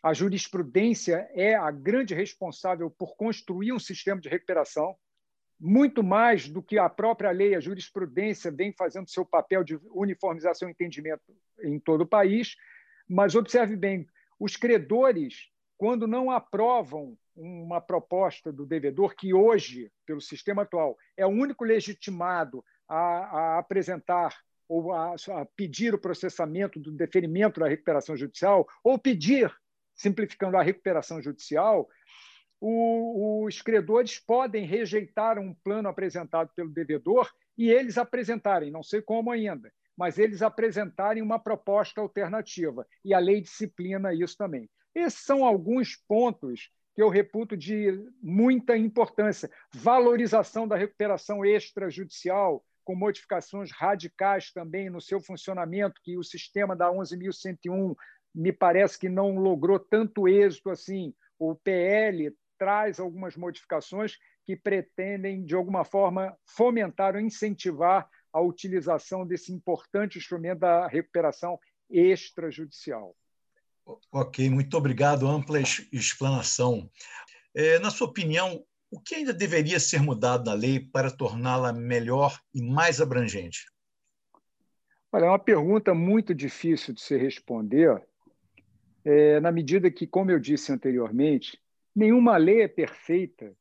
A 0.04 0.14
jurisprudência 0.14 1.30
é 1.34 1.56
a 1.56 1.70
grande 1.72 2.14
responsável 2.14 2.90
por 2.90 3.16
construir 3.16 3.74
um 3.74 3.80
sistema 3.80 4.22
de 4.22 4.30
recuperação, 4.30 4.96
muito 5.64 6.04
mais 6.04 6.50
do 6.50 6.62
que 6.64 6.80
a 6.80 6.90
própria 6.90 7.30
lei, 7.30 7.54
a 7.54 7.60
jurisprudência 7.60 8.52
vem 8.52 8.74
fazendo 8.74 9.08
seu 9.08 9.24
papel 9.24 9.64
de 9.64 9.80
uniformização 9.92 10.68
e 10.68 10.72
entendimento 10.72 11.22
em 11.62 11.80
todo 11.80 12.02
o 12.02 12.08
país. 12.08 12.56
Mas 13.08 13.36
observe 13.36 13.76
bem, 13.76 14.08
os 14.40 14.56
credores, 14.58 15.50
quando 15.78 16.08
não 16.08 16.32
aprovam 16.32 17.16
uma 17.36 17.80
proposta 17.80 18.52
do 18.52 18.66
devedor, 18.66 19.16
que 19.16 19.36
hoje, 19.36 19.92
pelo 20.04 20.20
sistema 20.20 20.64
atual, 20.64 20.98
é 21.16 21.26
o 21.28 21.30
único 21.30 21.64
legitimado 21.64 22.66
a, 22.90 22.98
a 22.98 23.60
apresentar 23.60 24.36
ou 24.68 24.92
a, 24.94 25.14
a, 25.14 25.46
pedir 25.56 25.94
o 25.94 26.00
processamento 26.00 26.80
do 26.80 26.92
deferimento 26.92 27.60
da 27.60 27.68
recuperação 27.68 28.18
judicial, 28.18 28.68
ou 28.84 28.98
pedir, 28.98 29.54
simplificando 29.94 30.58
a 30.58 30.64
recuperação 30.64 31.22
judicial, 31.22 31.88
o, 32.62 33.44
os 33.46 33.62
credores 33.62 34.20
podem 34.20 34.66
rejeitar 34.66 35.40
um 35.40 35.54
plano 35.64 35.90
apresentado 35.90 36.52
pelo 36.56 36.70
devedor 36.70 37.30
e 37.58 37.72
eles 37.72 37.98
apresentarem, 37.98 38.72
não 38.72 38.84
sei 38.84 39.02
como 39.02 39.32
ainda, 39.32 39.74
mas 39.98 40.20
eles 40.20 40.44
apresentarem 40.44 41.24
uma 41.24 41.40
proposta 41.40 42.00
alternativa. 42.00 42.86
E 43.04 43.14
a 43.14 43.20
lei 43.20 43.42
disciplina 43.42 44.14
isso 44.14 44.38
também. 44.38 44.70
Esses 44.94 45.20
são 45.22 45.44
alguns 45.44 45.96
pontos 46.08 46.70
que 46.94 47.02
eu 47.02 47.10
reputo 47.10 47.58
de 47.58 48.06
muita 48.22 48.78
importância. 48.78 49.50
Valorização 49.74 50.68
da 50.68 50.76
recuperação 50.76 51.44
extrajudicial, 51.44 52.64
com 52.84 52.96
modificações 52.96 53.72
radicais 53.72 54.52
também 54.52 54.90
no 54.90 55.02
seu 55.02 55.20
funcionamento, 55.20 56.02
que 56.04 56.18
o 56.18 56.24
sistema 56.24 56.76
da 56.76 56.92
11.101 56.92 57.96
me 58.34 58.52
parece 58.52 59.00
que 59.00 59.10
não 59.10 59.36
logrou 59.38 59.80
tanto 59.80 60.28
êxito 60.28 60.70
assim. 60.70 61.14
O 61.40 61.56
PL 61.56 62.36
traz 62.62 63.00
algumas 63.00 63.36
modificações 63.36 64.20
que 64.46 64.56
pretendem, 64.56 65.44
de 65.44 65.56
alguma 65.56 65.84
forma, 65.84 66.38
fomentar 66.46 67.16
ou 67.16 67.20
incentivar 67.20 68.08
a 68.32 68.40
utilização 68.40 69.26
desse 69.26 69.52
importante 69.52 70.20
instrumento 70.20 70.60
da 70.60 70.86
recuperação 70.86 71.60
extrajudicial. 71.90 73.16
Ok, 74.12 74.48
muito 74.48 74.78
obrigado. 74.78 75.28
Ampla 75.28 75.60
explanação. 75.92 76.88
É, 77.56 77.80
na 77.80 77.90
sua 77.90 78.06
opinião, 78.06 78.64
o 78.92 79.00
que 79.00 79.16
ainda 79.16 79.34
deveria 79.34 79.80
ser 79.80 80.04
mudado 80.04 80.46
na 80.46 80.54
lei 80.54 80.80
para 80.80 81.10
torná-la 81.10 81.74
melhor 81.74 82.40
e 82.54 82.62
mais 82.62 83.02
abrangente? 83.02 83.66
Olha, 85.12 85.26
é 85.26 85.30
uma 85.30 85.40
pergunta 85.40 85.96
muito 85.96 86.36
difícil 86.36 86.94
de 86.94 87.02
se 87.02 87.18
responder, 87.18 88.00
é, 89.04 89.40
na 89.40 89.52
medida 89.52 89.90
que, 89.90 90.06
como 90.06 90.30
eu 90.30 90.40
disse 90.40 90.72
anteriormente, 90.72 91.60
nenhuma 91.96 92.38
lei 92.38 92.62
é 92.62 92.68
perfeita 92.68 93.56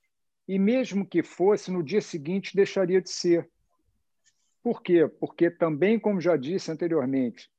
e, 0.46 0.58
mesmo 0.58 1.06
que 1.06 1.22
fosse, 1.22 1.70
no 1.70 1.82
dia 1.82 2.00
seguinte 2.00 2.56
deixaria 2.56 3.00
de 3.00 3.10
ser. 3.10 3.48
Por 4.62 4.82
quê? 4.82 5.08
Porque 5.08 5.50
também, 5.50 5.98
como 5.98 6.20
já 6.20 6.36
disse 6.36 6.70
anteriormente, 6.70 7.50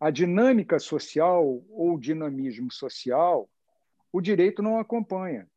a 0.00 0.10
dinâmica 0.10 0.78
social 0.78 1.62
ou 1.70 1.98
dinamismo 1.98 2.72
social, 2.72 3.48
o 4.12 4.20
direito 4.20 4.62
não 4.62 4.78
acompanha. 4.78 5.48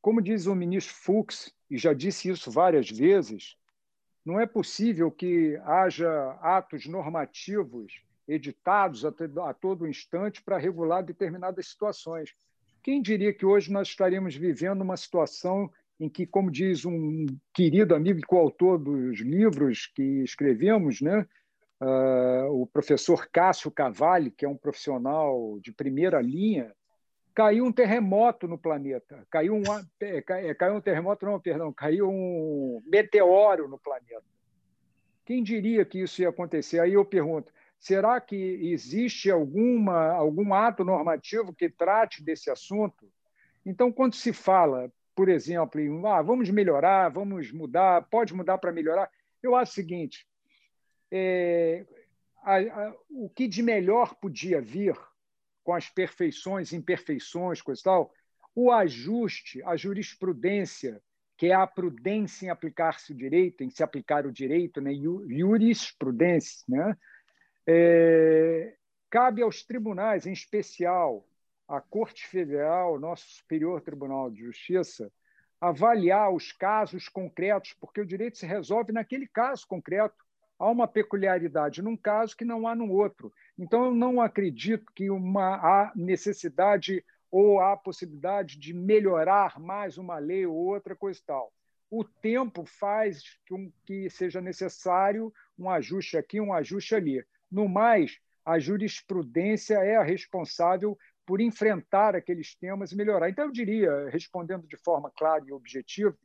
Como 0.00 0.22
diz 0.22 0.46
o 0.46 0.54
ministro 0.54 0.94
Fux, 0.94 1.52
e 1.70 1.76
já 1.76 1.92
disse 1.92 2.30
isso 2.30 2.50
várias 2.50 2.88
vezes, 2.88 3.56
não 4.24 4.40
é 4.40 4.46
possível 4.46 5.10
que 5.10 5.56
haja 5.64 6.32
atos 6.40 6.86
normativos 6.86 8.02
editados 8.26 9.04
a 9.04 9.54
todo 9.54 9.88
instante 9.88 10.42
para 10.42 10.58
regular 10.58 11.02
determinadas 11.02 11.68
situações. 11.68 12.34
Quem 12.88 13.02
diria 13.02 13.34
que 13.34 13.44
hoje 13.44 13.70
nós 13.70 13.88
estaríamos 13.88 14.34
vivendo 14.34 14.80
uma 14.80 14.96
situação 14.96 15.70
em 16.00 16.08
que, 16.08 16.26
como 16.26 16.50
diz 16.50 16.86
um 16.86 17.26
querido 17.52 17.94
amigo 17.94 18.18
e 18.18 18.22
coautor 18.22 18.78
dos 18.78 19.20
livros 19.20 19.92
que 19.94 20.22
escrevemos, 20.22 21.02
né, 21.02 21.26
uh, 21.82 22.50
o 22.50 22.66
professor 22.66 23.28
Cássio 23.30 23.70
Cavalli, 23.70 24.30
que 24.30 24.46
é 24.46 24.48
um 24.48 24.56
profissional 24.56 25.58
de 25.60 25.70
primeira 25.70 26.18
linha, 26.22 26.72
caiu 27.34 27.66
um 27.66 27.72
terremoto 27.72 28.48
no 28.48 28.56
planeta. 28.56 29.22
Caiu 29.30 29.56
um, 29.56 29.62
é, 30.00 30.24
é, 30.26 30.54
caiu 30.54 30.76
um 30.76 30.80
terremoto, 30.80 31.26
não, 31.26 31.38
perdão, 31.38 31.70
caiu 31.70 32.08
um 32.08 32.82
meteoro 32.86 33.68
no 33.68 33.78
planeta. 33.78 34.24
Quem 35.26 35.42
diria 35.42 35.84
que 35.84 36.00
isso 36.00 36.22
ia 36.22 36.30
acontecer? 36.30 36.80
Aí 36.80 36.94
eu 36.94 37.04
pergunto: 37.04 37.52
será 37.78 38.20
que 38.20 38.36
existe 38.36 39.30
alguma, 39.30 40.10
algum 40.12 40.52
ato 40.52 40.84
normativo 40.84 41.54
que 41.54 41.68
trate 41.68 42.22
desse 42.22 42.50
assunto? 42.50 43.10
Então, 43.64 43.92
quando 43.92 44.14
se 44.14 44.32
fala, 44.32 44.92
por 45.14 45.28
exemplo, 45.28 45.80
em 45.80 46.06
ah, 46.06 46.22
vamos 46.22 46.50
melhorar, 46.50 47.08
vamos 47.08 47.52
mudar, 47.52 48.06
pode 48.10 48.34
mudar 48.34 48.58
para 48.58 48.72
melhorar, 48.72 49.10
eu 49.42 49.54
acho 49.54 49.72
o 49.72 49.74
seguinte: 49.74 50.26
é, 51.10 51.86
a, 52.42 52.56
a, 52.56 52.94
o 53.10 53.28
que 53.28 53.46
de 53.46 53.62
melhor 53.62 54.14
podia 54.14 54.60
vir 54.60 54.96
com 55.62 55.74
as 55.74 55.88
perfeições, 55.88 56.72
imperfeições, 56.72 57.60
coisa 57.60 57.80
e 57.80 57.84
tal, 57.84 58.14
o 58.54 58.72
ajuste, 58.72 59.62
a 59.64 59.76
jurisprudência, 59.76 61.00
que 61.36 61.46
é 61.46 61.54
a 61.54 61.66
prudência 61.66 62.46
em 62.46 62.48
aplicar-se 62.48 63.12
o 63.12 63.14
direito, 63.14 63.62
em 63.62 63.70
se 63.70 63.82
aplicar 63.82 64.26
o 64.26 64.32
direito, 64.32 64.80
né? 64.80 64.92
jurisprudência, 64.94 66.64
né? 66.68 66.96
É, 67.70 68.74
cabe 69.10 69.42
aos 69.42 69.62
tribunais, 69.62 70.26
em 70.26 70.32
especial 70.32 71.28
à 71.68 71.82
Corte 71.82 72.26
Federal, 72.26 72.98
nosso 72.98 73.28
Superior 73.28 73.82
Tribunal 73.82 74.30
de 74.30 74.40
Justiça, 74.40 75.12
avaliar 75.60 76.32
os 76.32 76.50
casos 76.50 77.10
concretos, 77.10 77.74
porque 77.74 78.00
o 78.00 78.06
direito 78.06 78.38
se 78.38 78.46
resolve 78.46 78.90
naquele 78.90 79.26
caso 79.26 79.66
concreto 79.66 80.24
há 80.58 80.70
uma 80.70 80.88
peculiaridade 80.88 81.82
num 81.82 81.96
caso 81.96 82.34
que 82.34 82.44
não 82.44 82.66
há 82.66 82.74
no 82.74 82.90
outro. 82.90 83.30
Então, 83.58 83.84
eu 83.84 83.94
não 83.94 84.18
acredito 84.18 84.90
que 84.94 85.10
uma, 85.10 85.56
há 85.56 85.92
necessidade 85.94 87.04
ou 87.30 87.60
há 87.60 87.76
possibilidade 87.76 88.58
de 88.58 88.72
melhorar 88.72 89.60
mais 89.60 89.98
uma 89.98 90.18
lei 90.18 90.46
ou 90.46 90.56
outra 90.56 90.96
coisa 90.96 91.20
e 91.20 91.22
tal. 91.22 91.52
O 91.90 92.02
tempo 92.02 92.64
faz 92.64 93.38
com 93.46 93.70
que 93.84 94.08
seja 94.08 94.40
necessário 94.40 95.30
um 95.58 95.68
ajuste 95.68 96.16
aqui, 96.16 96.40
um 96.40 96.54
ajuste 96.54 96.94
ali. 96.94 97.22
No 97.50 97.68
mais, 97.68 98.18
a 98.44 98.58
jurisprudência 98.58 99.74
é 99.74 99.96
a 99.96 100.02
responsável 100.02 100.96
por 101.26 101.40
enfrentar 101.40 102.16
aqueles 102.16 102.54
temas 102.56 102.92
e 102.92 102.96
melhorar. 102.96 103.28
Então, 103.28 103.44
eu 103.44 103.52
diria, 103.52 104.08
respondendo 104.08 104.66
de 104.66 104.76
forma 104.78 105.10
clara 105.10 105.44
e 105.46 105.52
objetiva, 105.52 106.16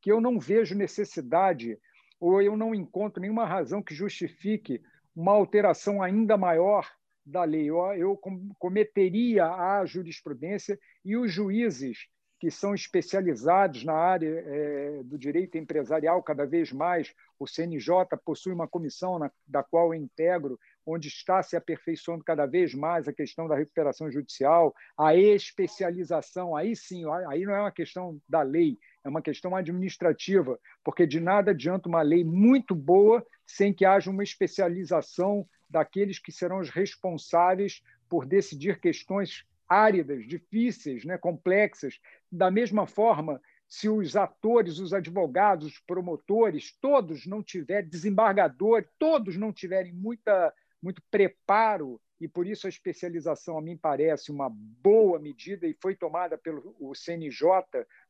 que 0.00 0.10
eu 0.10 0.20
não 0.20 0.38
vejo 0.38 0.74
necessidade 0.74 1.78
ou 2.20 2.40
eu 2.40 2.56
não 2.56 2.74
encontro 2.74 3.20
nenhuma 3.20 3.46
razão 3.46 3.82
que 3.82 3.94
justifique 3.94 4.80
uma 5.14 5.32
alteração 5.32 6.02
ainda 6.02 6.36
maior 6.36 6.88
da 7.24 7.44
lei. 7.44 7.68
Eu, 7.68 7.78
eu 7.94 8.20
cometeria 8.58 9.46
a 9.46 9.84
jurisprudência 9.84 10.78
e 11.04 11.16
os 11.16 11.32
juízes 11.32 12.08
que 12.38 12.50
são 12.50 12.74
especializados 12.74 13.84
na 13.84 13.94
área 13.94 14.44
é, 14.46 15.02
do 15.02 15.18
direito 15.18 15.58
empresarial 15.58 16.22
cada 16.22 16.46
vez 16.46 16.72
mais. 16.72 17.12
O 17.38 17.46
CNJ 17.46 18.16
possui 18.24 18.52
uma 18.52 18.68
comissão 18.68 19.18
na, 19.18 19.30
da 19.46 19.62
qual 19.62 19.92
eu 19.92 20.00
integro, 20.00 20.58
onde 20.86 21.08
está 21.08 21.42
se 21.42 21.56
aperfeiçoando 21.56 22.24
cada 22.24 22.46
vez 22.46 22.74
mais 22.74 23.08
a 23.08 23.12
questão 23.12 23.48
da 23.48 23.56
recuperação 23.56 24.10
judicial, 24.10 24.74
a 24.96 25.14
especialização. 25.16 26.56
Aí 26.56 26.76
sim, 26.76 27.04
aí 27.28 27.44
não 27.44 27.54
é 27.54 27.60
uma 27.60 27.72
questão 27.72 28.20
da 28.28 28.42
lei, 28.42 28.78
é 29.04 29.08
uma 29.08 29.22
questão 29.22 29.56
administrativa, 29.56 30.58
porque 30.84 31.06
de 31.06 31.20
nada 31.20 31.50
adianta 31.50 31.88
uma 31.88 32.02
lei 32.02 32.24
muito 32.24 32.74
boa 32.74 33.24
sem 33.44 33.72
que 33.72 33.84
haja 33.84 34.10
uma 34.10 34.22
especialização 34.22 35.46
daqueles 35.68 36.18
que 36.18 36.32
serão 36.32 36.60
os 36.60 36.70
responsáveis 36.70 37.82
por 38.08 38.24
decidir 38.24 38.80
questões 38.80 39.44
áridas, 39.68 40.26
difíceis, 40.26 41.04
né, 41.04 41.18
complexas. 41.18 42.00
Da 42.30 42.50
mesma 42.50 42.86
forma, 42.86 43.40
se 43.68 43.88
os 43.88 44.16
atores, 44.16 44.78
os 44.78 44.92
advogados, 44.92 45.66
os 45.66 45.78
promotores, 45.80 46.76
todos 46.80 47.26
não 47.26 47.42
tiverem 47.42 47.88
desembargador, 47.88 48.86
todos 48.98 49.36
não 49.36 49.52
tiverem 49.52 49.92
muita, 49.92 50.52
muito 50.82 51.02
preparo 51.10 52.00
e 52.20 52.26
por 52.26 52.46
isso 52.46 52.66
a 52.66 52.70
especialização 52.70 53.56
a 53.56 53.62
mim 53.62 53.76
parece 53.76 54.32
uma 54.32 54.50
boa 54.50 55.18
medida 55.18 55.66
e 55.66 55.76
foi 55.80 55.94
tomada 55.94 56.36
pelo 56.36 56.74
o 56.80 56.94
CNJ 56.94 57.48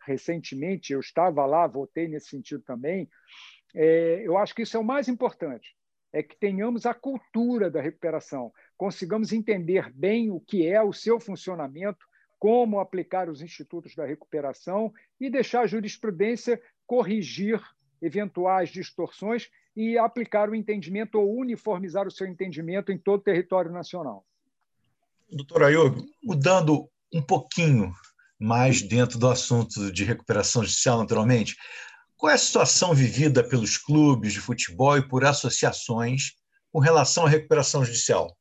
recentemente. 0.00 0.92
Eu 0.92 1.00
estava 1.00 1.44
lá, 1.44 1.66
votei 1.66 2.08
nesse 2.08 2.28
sentido 2.28 2.62
também. 2.62 3.08
É, 3.74 4.22
eu 4.24 4.38
acho 4.38 4.54
que 4.54 4.62
isso 4.62 4.76
é 4.76 4.80
o 4.80 4.84
mais 4.84 5.08
importante, 5.08 5.76
é 6.10 6.22
que 6.22 6.34
tenhamos 6.38 6.86
a 6.86 6.94
cultura 6.94 7.70
da 7.70 7.82
recuperação, 7.82 8.50
consigamos 8.78 9.30
entender 9.30 9.92
bem 9.92 10.30
o 10.30 10.40
que 10.40 10.66
é 10.66 10.82
o 10.82 10.90
seu 10.90 11.20
funcionamento, 11.20 12.07
como 12.38 12.78
aplicar 12.78 13.28
os 13.28 13.42
institutos 13.42 13.94
da 13.94 14.06
recuperação 14.06 14.92
e 15.20 15.28
deixar 15.28 15.62
a 15.62 15.66
jurisprudência 15.66 16.60
corrigir 16.86 17.60
eventuais 18.00 18.70
distorções 18.70 19.48
e 19.74 19.98
aplicar 19.98 20.48
o 20.48 20.54
entendimento 20.54 21.18
ou 21.18 21.36
uniformizar 21.36 22.06
o 22.06 22.10
seu 22.10 22.26
entendimento 22.26 22.92
em 22.92 22.98
todo 22.98 23.20
o 23.20 23.24
território 23.24 23.70
nacional. 23.70 24.24
Doutor 25.30 25.64
Ayub, 25.64 26.04
mudando 26.22 26.88
um 27.12 27.22
pouquinho 27.22 27.92
mais 28.38 28.80
dentro 28.82 29.18
do 29.18 29.28
assunto 29.28 29.92
de 29.92 30.04
recuperação 30.04 30.62
judicial, 30.62 30.98
naturalmente, 30.98 31.56
qual 32.16 32.30
é 32.30 32.34
a 32.34 32.38
situação 32.38 32.94
vivida 32.94 33.46
pelos 33.46 33.76
clubes 33.76 34.32
de 34.32 34.40
futebol 34.40 34.96
e 34.96 35.06
por 35.06 35.24
associações 35.24 36.32
com 36.72 36.78
relação 36.78 37.26
à 37.26 37.28
recuperação 37.28 37.84
judicial? 37.84 38.36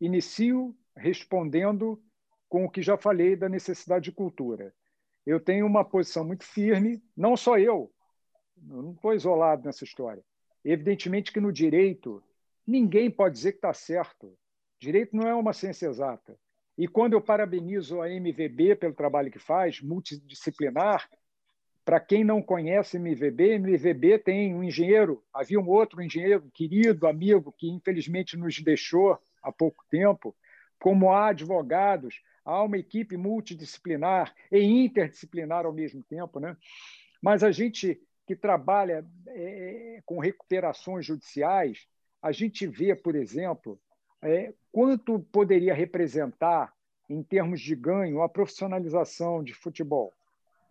Inicio 0.00 0.76
respondendo 0.96 2.02
com 2.48 2.64
o 2.64 2.70
que 2.70 2.82
já 2.82 2.96
falei 2.96 3.36
da 3.36 3.48
necessidade 3.48 4.04
de 4.04 4.12
cultura. 4.12 4.74
Eu 5.24 5.40
tenho 5.40 5.66
uma 5.66 5.84
posição 5.84 6.24
muito 6.24 6.44
firme, 6.44 7.02
não 7.16 7.36
só 7.36 7.58
eu, 7.58 7.92
eu 8.70 8.82
não 8.82 8.92
estou 8.92 9.12
isolado 9.12 9.64
nessa 9.64 9.84
história. 9.84 10.22
Evidentemente 10.64 11.32
que 11.32 11.40
no 11.40 11.52
direito, 11.52 12.22
ninguém 12.66 13.10
pode 13.10 13.34
dizer 13.34 13.52
que 13.52 13.58
está 13.58 13.72
certo. 13.72 14.36
Direito 14.78 15.16
não 15.16 15.26
é 15.26 15.34
uma 15.34 15.52
ciência 15.52 15.86
exata. 15.86 16.38
E 16.76 16.86
quando 16.86 17.14
eu 17.14 17.20
parabenizo 17.20 18.00
a 18.02 18.10
MVB 18.10 18.76
pelo 18.76 18.94
trabalho 18.94 19.30
que 19.30 19.38
faz, 19.38 19.80
multidisciplinar, 19.80 21.08
para 21.84 22.00
quem 22.00 22.24
não 22.24 22.42
conhece 22.42 22.98
MVB, 22.98 23.58
MVB 23.58 24.18
tem 24.18 24.54
um 24.54 24.62
engenheiro, 24.62 25.22
havia 25.32 25.58
um 25.58 25.68
outro 25.68 26.02
engenheiro, 26.02 26.50
querido 26.52 27.06
amigo, 27.06 27.54
que 27.56 27.70
infelizmente 27.70 28.36
nos 28.36 28.58
deixou 28.60 29.18
há 29.40 29.52
pouco 29.52 29.84
tempo, 29.88 30.36
como 30.80 31.12
há 31.12 31.28
advogados, 31.28 32.20
há 32.46 32.62
uma 32.62 32.78
equipe 32.78 33.16
multidisciplinar 33.16 34.32
e 34.50 34.60
interdisciplinar 34.60 35.66
ao 35.66 35.72
mesmo 35.72 36.02
tempo. 36.04 36.38
Né? 36.38 36.56
Mas 37.20 37.42
a 37.42 37.50
gente 37.50 38.00
que 38.26 38.34
trabalha 38.34 39.04
é, 39.28 40.00
com 40.06 40.18
recuperações 40.18 41.04
judiciais, 41.04 41.86
a 42.22 42.32
gente 42.32 42.66
vê, 42.66 42.94
por 42.94 43.14
exemplo, 43.14 43.80
é, 44.22 44.52
quanto 44.72 45.20
poderia 45.30 45.74
representar, 45.74 46.72
em 47.08 47.22
termos 47.22 47.60
de 47.60 47.76
ganho, 47.76 48.20
a 48.20 48.28
profissionalização 48.28 49.42
de 49.44 49.54
futebol. 49.54 50.12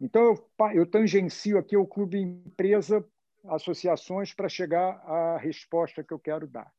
Então, 0.01 0.21
eu, 0.21 0.49
eu 0.73 0.85
tangencio 0.85 1.57
aqui 1.57 1.77
o 1.77 1.87
clube 1.87 2.19
empresa, 2.19 3.05
associações, 3.45 4.33
para 4.33 4.49
chegar 4.49 5.01
à 5.05 5.37
resposta 5.37 6.03
que 6.03 6.13
eu 6.13 6.19
quero 6.19 6.45
dar. 6.45 6.69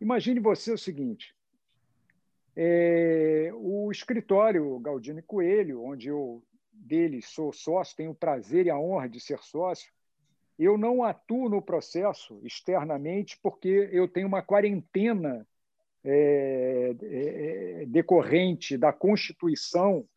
Imagine 0.00 0.38
você 0.38 0.72
o 0.72 0.78
seguinte: 0.78 1.34
é, 2.56 3.50
o 3.54 3.90
escritório 3.90 4.78
Galdino 4.78 5.22
Coelho, 5.22 5.84
onde 5.84 6.08
eu 6.08 6.42
dele 6.72 7.20
sou 7.20 7.52
sócio, 7.52 7.96
tenho 7.96 8.12
o 8.12 8.14
prazer 8.14 8.66
e 8.66 8.70
a 8.70 8.78
honra 8.78 9.08
de 9.08 9.20
ser 9.20 9.38
sócio, 9.40 9.92
eu 10.58 10.78
não 10.78 11.04
atuo 11.04 11.50
no 11.50 11.60
processo 11.60 12.40
externamente 12.42 13.38
porque 13.42 13.90
eu 13.92 14.08
tenho 14.08 14.26
uma 14.26 14.40
quarentena 14.40 15.46
é, 16.02 16.94
é, 17.02 17.82
é, 17.82 17.86
decorrente 17.86 18.78
da 18.78 18.92
Constituição 18.92 20.08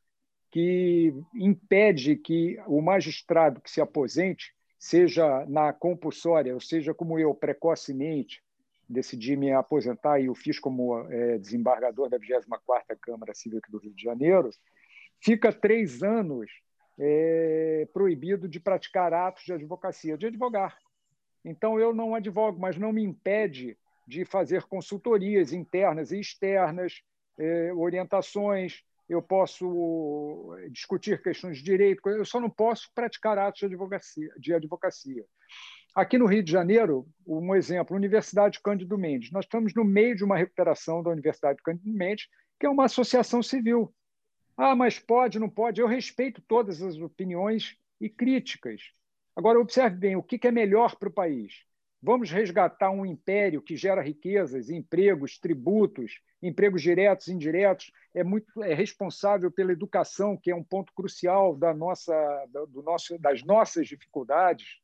que 0.51 1.13
impede 1.33 2.15
que 2.15 2.59
o 2.67 2.81
magistrado 2.81 3.59
que 3.59 3.69
se 3.69 3.81
aposente, 3.81 4.53
seja 4.77 5.45
na 5.47 5.73
compulsória, 5.73 6.53
ou 6.53 6.61
seja, 6.61 6.93
como 6.93 7.19
eu, 7.19 7.33
precocemente, 7.35 8.41
decidi 8.89 9.35
me 9.35 9.53
aposentar 9.53 10.19
e 10.19 10.29
o 10.29 10.35
fiz 10.35 10.59
como 10.59 10.99
é, 11.11 11.37
desembargador 11.37 12.09
da 12.09 12.17
24ª 12.17 12.97
Câmara 12.99 13.33
Civil 13.33 13.61
do 13.69 13.77
Rio 13.77 13.93
de 13.93 14.01
Janeiro, 14.01 14.49
fica 15.21 15.53
três 15.53 16.01
anos 16.01 16.49
é, 16.97 17.87
proibido 17.93 18.47
de 18.47 18.59
praticar 18.59 19.13
atos 19.13 19.43
de 19.43 19.53
advocacia, 19.53 20.17
de 20.17 20.27
advogar. 20.27 20.77
Então, 21.45 21.79
eu 21.79 21.93
não 21.93 22.15
advogo, 22.15 22.59
mas 22.59 22.77
não 22.77 22.91
me 22.91 23.03
impede 23.03 23.77
de 24.07 24.25
fazer 24.25 24.63
consultorias 24.63 25.53
internas 25.53 26.11
e 26.11 26.19
externas, 26.19 27.01
eh, 27.37 27.71
orientações, 27.73 28.83
eu 29.07 29.21
posso 29.21 30.55
discutir 30.71 31.21
questões 31.21 31.57
de 31.57 31.63
direito, 31.63 32.07
eu 32.09 32.25
só 32.25 32.39
não 32.39 32.49
posso 32.49 32.91
praticar 32.93 33.37
atos 33.37 33.59
de 33.59 33.65
advocacia. 33.65 34.31
De 34.37 34.53
advocacia. 34.53 35.25
Aqui 35.95 36.17
no 36.17 36.27
Rio 36.27 36.43
de 36.43 36.51
Janeiro, 36.51 37.07
um 37.25 37.55
exemplo, 37.55 37.95
Universidade 37.95 38.59
Cândido 38.61 38.97
Mendes. 38.97 39.31
Nós 39.31 39.45
estamos 39.45 39.73
no 39.73 39.83
meio 39.83 40.15
de 40.15 40.23
uma 40.23 40.37
recuperação 40.37 41.01
da 41.01 41.09
Universidade 41.09 41.61
Cândido 41.63 41.91
Mendes, 41.91 42.27
que 42.59 42.65
é 42.65 42.69
uma 42.69 42.85
associação 42.85 43.41
civil. 43.41 43.93
Ah, 44.55 44.75
mas 44.75 44.99
pode, 44.99 45.39
não 45.39 45.49
pode? 45.49 45.81
Eu 45.81 45.87
respeito 45.87 46.41
todas 46.41 46.81
as 46.81 46.97
opiniões 46.97 47.77
e 47.99 48.09
críticas. 48.09 48.91
Agora, 49.35 49.59
observe 49.59 49.95
bem, 49.97 50.15
o 50.15 50.23
que 50.23 50.45
é 50.47 50.51
melhor 50.51 50.95
para 50.95 51.09
o 51.09 51.13
país? 51.13 51.63
Vamos 52.01 52.31
resgatar 52.31 52.91
um 52.91 53.05
império 53.05 53.61
que 53.61 53.75
gera 53.75 54.01
riquezas, 54.01 54.69
empregos, 54.69 55.37
tributos, 55.37 56.21
empregos 56.41 56.81
diretos 56.81 57.27
e 57.27 57.33
indiretos, 57.33 57.91
é 58.13 58.23
muito 58.23 58.63
é 58.63 58.73
responsável 58.73 59.51
pela 59.51 59.73
educação, 59.73 60.37
que 60.37 60.49
é 60.49 60.55
um 60.55 60.63
ponto 60.63 60.93
crucial 60.93 61.55
da 61.55 61.73
nossa, 61.73 62.13
do 62.69 62.81
nosso, 62.81 63.17
das 63.19 63.43
nossas 63.43 63.87
dificuldades. 63.87 64.79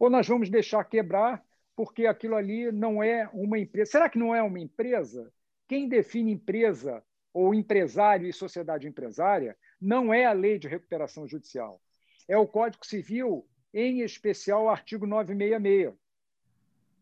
Ou 0.00 0.08
nós 0.08 0.26
vamos 0.26 0.48
deixar 0.48 0.82
quebrar 0.84 1.44
porque 1.76 2.06
aquilo 2.06 2.34
ali 2.34 2.72
não 2.72 3.02
é 3.02 3.28
uma 3.34 3.58
empresa. 3.58 3.90
Será 3.90 4.08
que 4.08 4.18
não 4.18 4.34
é 4.34 4.42
uma 4.42 4.58
empresa? 4.58 5.30
Quem 5.68 5.88
define 5.88 6.32
empresa 6.32 7.04
ou 7.32 7.54
empresário 7.54 8.26
e 8.26 8.32
sociedade 8.32 8.88
empresária 8.88 9.56
não 9.80 10.12
é 10.12 10.24
a 10.24 10.32
lei 10.32 10.58
de 10.58 10.66
recuperação 10.66 11.28
judicial. 11.28 11.80
É 12.26 12.36
o 12.36 12.46
Código 12.46 12.84
Civil 12.84 13.46
em 13.74 14.00
especial 14.00 14.64
o 14.64 14.68
artigo 14.70 15.06
966. 15.06 15.94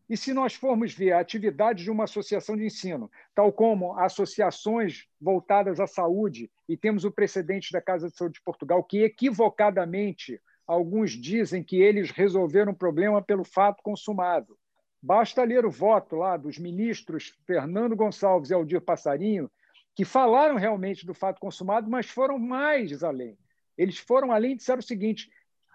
E 0.09 0.17
se 0.17 0.33
nós 0.33 0.55
formos 0.55 0.93
ver 0.93 1.13
a 1.13 1.19
atividade 1.19 1.83
de 1.83 1.91
uma 1.91 2.03
associação 2.03 2.57
de 2.57 2.65
ensino, 2.65 3.09
tal 3.33 3.53
como 3.53 3.97
associações 3.97 5.07
voltadas 5.21 5.79
à 5.79 5.87
saúde, 5.87 6.51
e 6.67 6.75
temos 6.75 7.05
o 7.05 7.11
precedente 7.11 7.71
da 7.71 7.79
Casa 7.79 8.09
de 8.09 8.17
Saúde 8.17 8.35
de 8.35 8.43
Portugal, 8.43 8.83
que 8.83 9.03
equivocadamente 9.03 10.41
alguns 10.69 11.13
dizem 11.13 11.63
que 11.63 11.81
eles 11.81 12.11
resolveram 12.11 12.73
o 12.73 12.75
problema 12.75 13.23
pelo 13.23 13.43
fato 13.43 13.81
consumado. 13.81 14.55
Basta 15.01 15.43
ler 15.43 15.65
o 15.65 15.71
voto 15.71 16.15
lá 16.15 16.37
dos 16.37 16.59
ministros 16.59 17.33
Fernando 17.47 17.95
Gonçalves 17.95 18.51
e 18.51 18.53
Aldir 18.53 18.79
Passarinho, 18.79 19.49
que 19.95 20.05
falaram 20.05 20.57
realmente 20.57 21.07
do 21.07 21.13
fato 21.15 21.39
consumado, 21.39 21.89
mas 21.89 22.05
foram 22.05 22.37
mais 22.37 23.03
além. 23.03 23.35
Eles 23.75 23.97
foram 23.97 24.31
além 24.31 24.51
e 24.51 24.57
disseram 24.57 24.77
o 24.77 24.83
seguinte: 24.83 25.27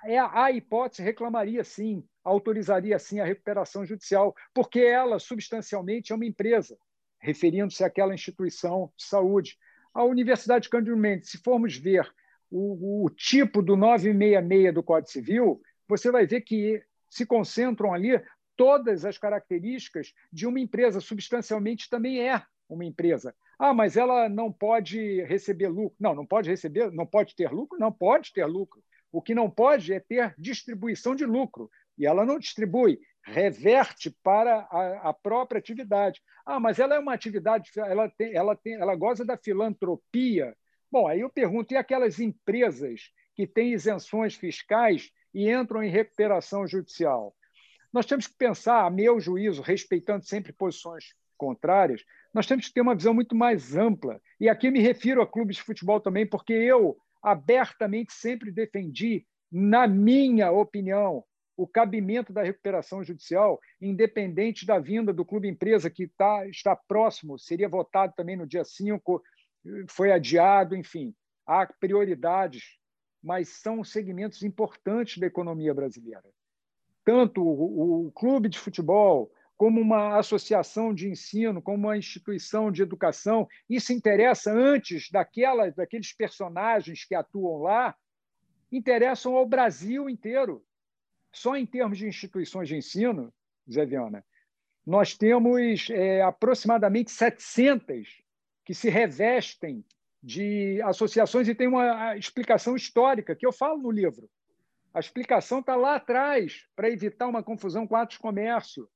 é, 0.05 0.17
a 0.17 0.53
hipótese 0.53 1.03
reclamaria 1.03 1.65
sim, 1.65 2.07
autorizaria 2.23 2.97
sim 2.97 3.19
a 3.19 3.25
recuperação 3.25 3.85
judicial, 3.85 4.33
porque 4.55 4.79
ela 4.79 5.19
substancialmente 5.19 6.13
é 6.13 6.15
uma 6.15 6.25
empresa, 6.25 6.79
referindo-se 7.19 7.83
àquela 7.83 8.15
instituição 8.15 8.93
de 8.97 9.05
saúde. 9.05 9.59
A 9.93 10.05
Universidade 10.05 10.69
Cândido 10.69 10.97
Mendes, 10.97 11.31
se 11.31 11.39
formos 11.39 11.77
ver 11.77 12.09
o, 12.57 13.05
o 13.05 13.11
tipo 13.11 13.61
do 13.61 13.77
966 13.77 14.73
do 14.73 14.83
Código 14.83 15.11
Civil, 15.11 15.61
você 15.89 16.13
vai 16.13 16.25
ver 16.25 16.43
que 16.43 16.81
se 17.11 17.27
concentram 17.27 17.93
ali 17.93 18.23
todas 18.57 19.05
as 19.05 19.19
características 19.19 20.15
de 20.33 20.47
uma 20.47 20.61
empresa, 20.61 21.01
substancialmente 21.01 21.91
também 21.91 22.21
é 22.21 22.41
uma 22.69 22.85
empresa. 22.85 23.35
Ah, 23.59 23.75
mas 23.75 23.97
ela 23.97 24.29
não 24.29 24.53
pode 24.53 25.23
receber 25.25 25.67
lucro. 25.67 25.97
Não, 25.99 26.15
não 26.15 26.25
pode 26.25 26.49
receber, 26.49 26.93
não 26.93 27.07
pode 27.07 27.35
ter 27.35 27.51
lucro? 27.51 27.79
Não 27.79 27.91
pode 27.91 28.33
ter 28.33 28.47
lucro. 28.47 28.83
O 29.11 29.21
que 29.21 29.35
não 29.35 29.51
pode 29.51 29.93
é 29.93 29.99
ter 29.99 30.33
distribuição 30.39 31.15
de 31.15 31.27
lucro. 31.27 31.69
E 31.99 32.07
ela 32.07 32.25
não 32.25 32.39
distribui, 32.39 33.01
reverte 33.25 34.11
para 34.23 34.67
a, 34.71 35.11
a 35.11 35.13
própria 35.13 35.59
atividade. 35.59 36.21
Ah, 36.47 36.61
mas 36.61 36.79
ela 36.79 36.95
é 36.95 36.99
uma 36.99 37.15
atividade, 37.15 37.71
ela, 37.77 38.09
tem, 38.09 38.33
ela, 38.35 38.57
tem, 38.57 38.75
ela 38.75 38.95
goza 38.95 39.25
da 39.25 39.37
filantropia. 39.37 40.57
Bom, 40.95 41.09
aí 41.09 41.23
eu 41.23 41.29
pergunto: 41.29 41.75
e 41.75 41.77
aquelas 41.77 42.21
empresas 42.21 43.11
que 43.35 43.49
têm 43.49 43.73
isenções 43.73 44.37
fiscais 44.37 45.11
e 45.35 45.51
entram 45.51 45.83
em 45.83 45.91
recuperação 45.91 46.69
judicial? 46.69 47.35
Nós 47.93 48.07
temos 48.07 48.29
que 48.29 48.37
pensar, 48.37 48.87
a 48.87 48.91
meu 48.91 49.19
juízo, 49.19 49.61
respeitando 49.61 50.25
sempre 50.25 50.53
posições 50.53 51.07
contrárias, 51.37 52.05
nós 52.33 52.47
temos 52.47 52.69
que 52.69 52.75
ter 52.75 52.81
uma 52.81 52.95
visão 52.95 53.13
muito 53.13 53.35
mais 53.35 53.75
ampla. 53.75 54.21
E 54.39 54.49
aqui 54.49 54.71
me 54.71 54.79
refiro 54.79 55.21
a 55.21 55.27
clubes 55.27 55.57
de 55.57 55.63
futebol 55.65 56.01
também, 56.01 56.25
porque 56.25 56.53
eu 56.53 56.97
abertamente 57.21 58.13
sempre 58.13 58.53
defendi, 58.53 59.27
na 59.51 59.89
minha 59.89 60.53
opinião, 60.53 61.25
o 61.57 61.67
cabimento 61.67 62.33
da 62.33 62.45
recuperação 62.45 63.03
judicial, 63.03 63.61
independente 63.81 64.65
da 64.65 64.79
vinda 64.79 65.13
do 65.13 65.25
clube 65.25 65.49
empresa, 65.49 65.91
que 65.91 66.07
tá, 66.07 66.47
está 66.47 66.77
próximo, 66.77 67.37
seria 67.37 67.69
votado 67.69 68.13
também 68.17 68.37
no 68.37 68.47
dia 68.47 68.65
5, 68.65 69.23
foi 69.89 70.13
adiado, 70.13 70.77
enfim. 70.77 71.15
Há 71.47 71.67
prioridades, 71.67 72.79
mas 73.23 73.49
são 73.49 73.85
segmentos 73.85 74.43
importantes 74.43 75.19
da 75.19 75.27
economia 75.27 75.75
brasileira. 75.75 76.25
Tanto 77.05 77.43
o, 77.43 78.07
o 78.07 78.13
clube 78.13 78.49
de 78.49 78.59
futebol, 78.59 79.31
como 79.57 79.81
uma 79.81 80.19
associação 80.19 80.93
de 80.93 81.09
ensino, 81.09 81.63
como 81.63 81.79
uma 81.79 81.97
instituição 81.97 82.73
de 82.73 82.83
educação. 82.83 83.49
Isso 83.69 83.93
interessa 83.93 84.53
antes 84.53 85.11
daquela, 85.11 85.71
daqueles 85.71 86.13
personagens 86.13 87.05
que 87.05 87.15
atuam 87.15 87.63
lá, 87.63 87.95
interessam 88.71 89.37
ao 89.37 89.47
Brasil 89.47 90.09
inteiro. 90.09 90.65
Só 91.33 91.57
em 91.57 91.67
termos 91.67 91.99
de 91.99 92.07
instituições 92.07 92.69
de 92.69 92.77
ensino, 92.77 93.33
Zé 93.71 93.87
Viana, 93.87 94.25
nós 94.87 95.17
temos 95.17 95.89
é, 95.91 96.21
aproximadamente 96.23 97.11
700 97.11 98.24
que 98.65 98.75
se 98.75 98.89
revestem 98.89 99.85
de 100.23 100.81
associações 100.83 101.49
e 101.49 101.55
tem 101.55 101.69
uma 101.69 102.17
explicação 102.17 102.75
histórica 102.75 103.37
que 103.37 103.47
eu 103.47 103.53
falo 103.53 103.81
no 103.83 103.91
livro. 103.91 104.29
A 104.93 105.01
explicação 105.01 105.61
está 105.61 105.77
lá 105.77 105.97
atrás 105.97 106.67
para 106.75 106.89
evitar 106.89 107.27
uma 107.27 107.43
confusão 107.43 107.87
com 107.87 107.97
atos 107.97 108.17
comércio, 108.17 108.89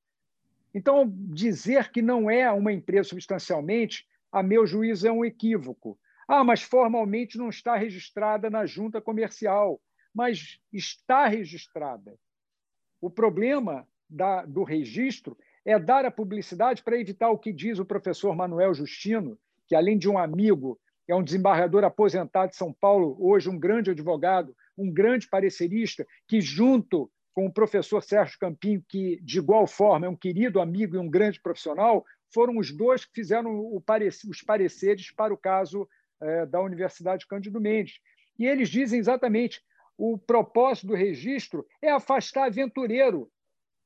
então, 0.74 1.08
dizer 1.08 1.90
que 1.90 2.02
não 2.02 2.30
é 2.30 2.50
uma 2.50 2.72
empresa 2.72 3.08
substancialmente, 3.08 4.06
a 4.30 4.42
meu 4.42 4.66
juízo, 4.66 5.08
é 5.08 5.12
um 5.12 5.24
equívoco. 5.24 5.98
Ah, 6.26 6.44
mas 6.44 6.62
formalmente 6.62 7.38
não 7.38 7.48
está 7.48 7.74
registrada 7.76 8.50
na 8.50 8.66
junta 8.66 9.00
comercial. 9.00 9.80
Mas 10.14 10.60
está 10.72 11.26
registrada. 11.26 12.18
O 13.00 13.10
problema 13.10 13.88
da, 14.08 14.44
do 14.44 14.62
registro 14.62 15.36
é 15.64 15.78
dar 15.78 16.04
a 16.04 16.10
publicidade 16.10 16.82
para 16.82 16.98
evitar 16.98 17.30
o 17.30 17.38
que 17.38 17.52
diz 17.52 17.78
o 17.78 17.84
professor 17.84 18.34
Manuel 18.34 18.74
Justino, 18.74 19.38
que, 19.68 19.76
além 19.76 19.98
de 19.98 20.08
um 20.08 20.18
amigo, 20.18 20.80
é 21.06 21.14
um 21.14 21.22
desembargador 21.22 21.84
aposentado 21.84 22.50
de 22.50 22.56
São 22.56 22.72
Paulo, 22.72 23.16
hoje 23.20 23.48
um 23.48 23.58
grande 23.58 23.90
advogado, 23.90 24.54
um 24.76 24.92
grande 24.92 25.28
parecerista, 25.28 26.06
que, 26.26 26.40
junto 26.40 27.10
com 27.34 27.46
o 27.46 27.52
professor 27.52 28.02
Sérgio 28.02 28.38
Campinho, 28.38 28.84
que, 28.88 29.20
de 29.22 29.38
igual 29.38 29.66
forma, 29.66 30.06
é 30.06 30.08
um 30.08 30.16
querido 30.16 30.60
amigo 30.60 30.96
e 30.96 30.98
um 30.98 31.08
grande 31.08 31.40
profissional, 31.40 32.04
foram 32.32 32.58
os 32.58 32.76
dois 32.76 33.04
que 33.04 33.12
fizeram 33.14 33.72
os 33.74 34.42
pareceres 34.42 35.10
para 35.12 35.32
o 35.32 35.38
caso 35.38 35.88
é, 36.20 36.46
da 36.46 36.60
Universidade 36.60 37.26
Cândido 37.26 37.60
Mendes. 37.60 38.00
E 38.38 38.46
eles 38.46 38.68
dizem 38.68 38.98
exatamente 38.98 39.62
o 39.96 40.18
propósito 40.18 40.88
do 40.88 40.94
registro 40.94 41.66
é 41.82 41.90
afastar 41.90 42.46
aventureiro. 42.46 43.30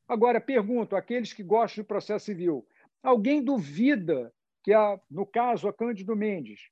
Agora, 0.08 0.40
pergunto, 0.40 0.96
aqueles 0.96 1.32
que 1.32 1.42
gostam 1.42 1.82
de 1.82 1.88
processo 1.88 2.26
civil, 2.26 2.66
alguém 3.02 3.42
duvida 3.42 4.32
que, 4.62 4.72
a, 4.72 5.00
no 5.10 5.26
caso, 5.26 5.68
a 5.68 5.72
Cândido 5.72 6.14
Mendes, 6.14 6.68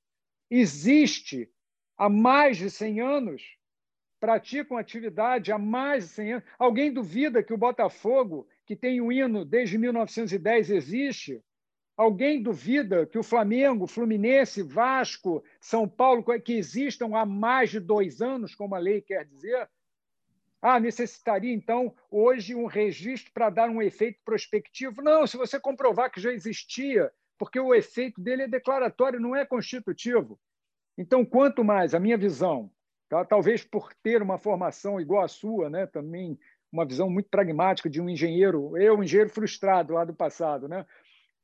existe 0.49 1.51
há 1.97 2.09
mais 2.09 2.57
de 2.57 2.69
100 2.69 3.01
anos 3.01 3.61
praticam 4.21 4.77
atividade 4.77 5.51
há 5.51 5.57
mais 5.57 6.05
de 6.05 6.09
100 6.11 6.33
anos. 6.33 6.45
Alguém 6.59 6.93
duvida 6.93 7.41
que 7.41 7.53
o 7.53 7.57
Botafogo, 7.57 8.47
que 8.67 8.75
tem 8.75 9.01
um 9.01 9.11
hino 9.11 9.43
desde 9.43 9.79
1910, 9.79 10.69
existe? 10.69 11.43
Alguém 11.97 12.41
duvida 12.41 13.05
que 13.07 13.17
o 13.17 13.23
Flamengo, 13.23 13.87
Fluminense, 13.87 14.61
Vasco, 14.61 15.43
São 15.59 15.89
Paulo, 15.89 16.23
que 16.39 16.53
existam 16.53 17.15
há 17.15 17.25
mais 17.25 17.71
de 17.71 17.79
dois 17.79 18.21
anos, 18.21 18.53
como 18.53 18.75
a 18.75 18.79
lei 18.79 19.01
quer 19.01 19.25
dizer? 19.25 19.67
Ah, 20.61 20.79
necessitaria, 20.79 21.51
então, 21.51 21.93
hoje 22.09 22.53
um 22.53 22.67
registro 22.67 23.33
para 23.33 23.49
dar 23.49 23.69
um 23.71 23.81
efeito 23.81 24.19
prospectivo? 24.23 25.01
Não, 25.01 25.25
se 25.25 25.35
você 25.35 25.59
comprovar 25.59 26.11
que 26.11 26.21
já 26.21 26.31
existia, 26.31 27.11
porque 27.41 27.59
o 27.59 27.73
efeito 27.73 28.21
dele 28.21 28.43
é 28.43 28.47
declaratório, 28.47 29.19
não 29.19 29.35
é 29.35 29.43
constitutivo. 29.43 30.39
Então, 30.95 31.25
quanto 31.25 31.63
mais, 31.63 31.95
a 31.95 31.99
minha 31.99 32.15
visão, 32.15 32.71
tá? 33.09 33.25
talvez 33.25 33.63
por 33.63 33.91
ter 34.03 34.21
uma 34.21 34.37
formação 34.37 35.01
igual 35.01 35.23
à 35.23 35.27
sua, 35.27 35.67
né? 35.67 35.87
também 35.87 36.37
uma 36.71 36.85
visão 36.85 37.09
muito 37.09 37.31
pragmática 37.31 37.89
de 37.89 37.99
um 37.99 38.07
engenheiro, 38.07 38.77
eu, 38.77 38.95
um 38.95 39.01
engenheiro 39.01 39.31
frustrado 39.31 39.95
lá 39.95 40.05
do 40.05 40.13
passado, 40.13 40.67
né? 40.67 40.85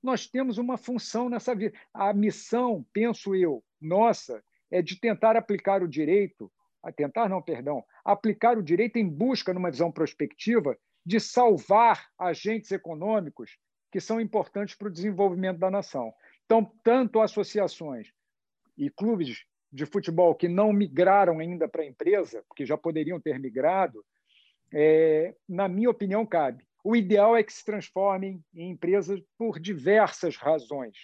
nós 0.03 0.27
temos 0.27 0.59
uma 0.59 0.77
função 0.77 1.29
nessa 1.29 1.55
vida. 1.55 1.75
A 1.91 2.13
missão, 2.13 2.85
penso 2.93 3.33
eu, 3.33 3.63
nossa, 3.81 4.43
é 4.69 4.83
de 4.83 4.99
tentar 4.99 5.35
aplicar 5.35 5.81
o 5.81 5.87
direito 5.87 6.51
a 6.83 6.91
tentar 6.91 7.27
não, 7.27 7.41
perdão, 7.41 7.83
aplicar 8.05 8.55
o 8.55 8.61
direito 8.61 8.97
em 8.97 9.09
busca, 9.09 9.51
numa 9.51 9.71
visão 9.71 9.91
prospectiva, 9.91 10.77
de 11.03 11.19
salvar 11.19 12.05
agentes 12.19 12.71
econômicos 12.71 13.57
que 13.91 13.99
são 13.99 14.19
importantes 14.19 14.75
para 14.75 14.87
o 14.87 14.91
desenvolvimento 14.91 15.57
da 15.57 15.71
nação. 15.71 16.13
Então, 16.45 16.71
tanto 16.83 17.21
associações 17.21 18.11
e 18.77 18.89
clubes 18.89 19.45
de 19.71 19.85
futebol 19.85 20.33
que 20.35 20.47
não 20.47 20.71
migraram 20.71 21.39
ainda 21.39 21.67
para 21.67 21.83
a 21.83 21.85
empresa, 21.85 22.43
porque 22.47 22.65
já 22.65 22.77
poderiam 22.77 23.19
ter 23.19 23.39
migrado, 23.39 24.03
é, 24.73 25.35
na 25.47 25.67
minha 25.67 25.89
opinião, 25.89 26.25
cabe. 26.25 26.65
O 26.83 26.95
ideal 26.95 27.35
é 27.35 27.43
que 27.43 27.51
se 27.51 27.65
transformem 27.65 28.43
em 28.53 28.71
empresas 28.71 29.21
por 29.37 29.59
diversas 29.59 30.37
razões. 30.37 30.95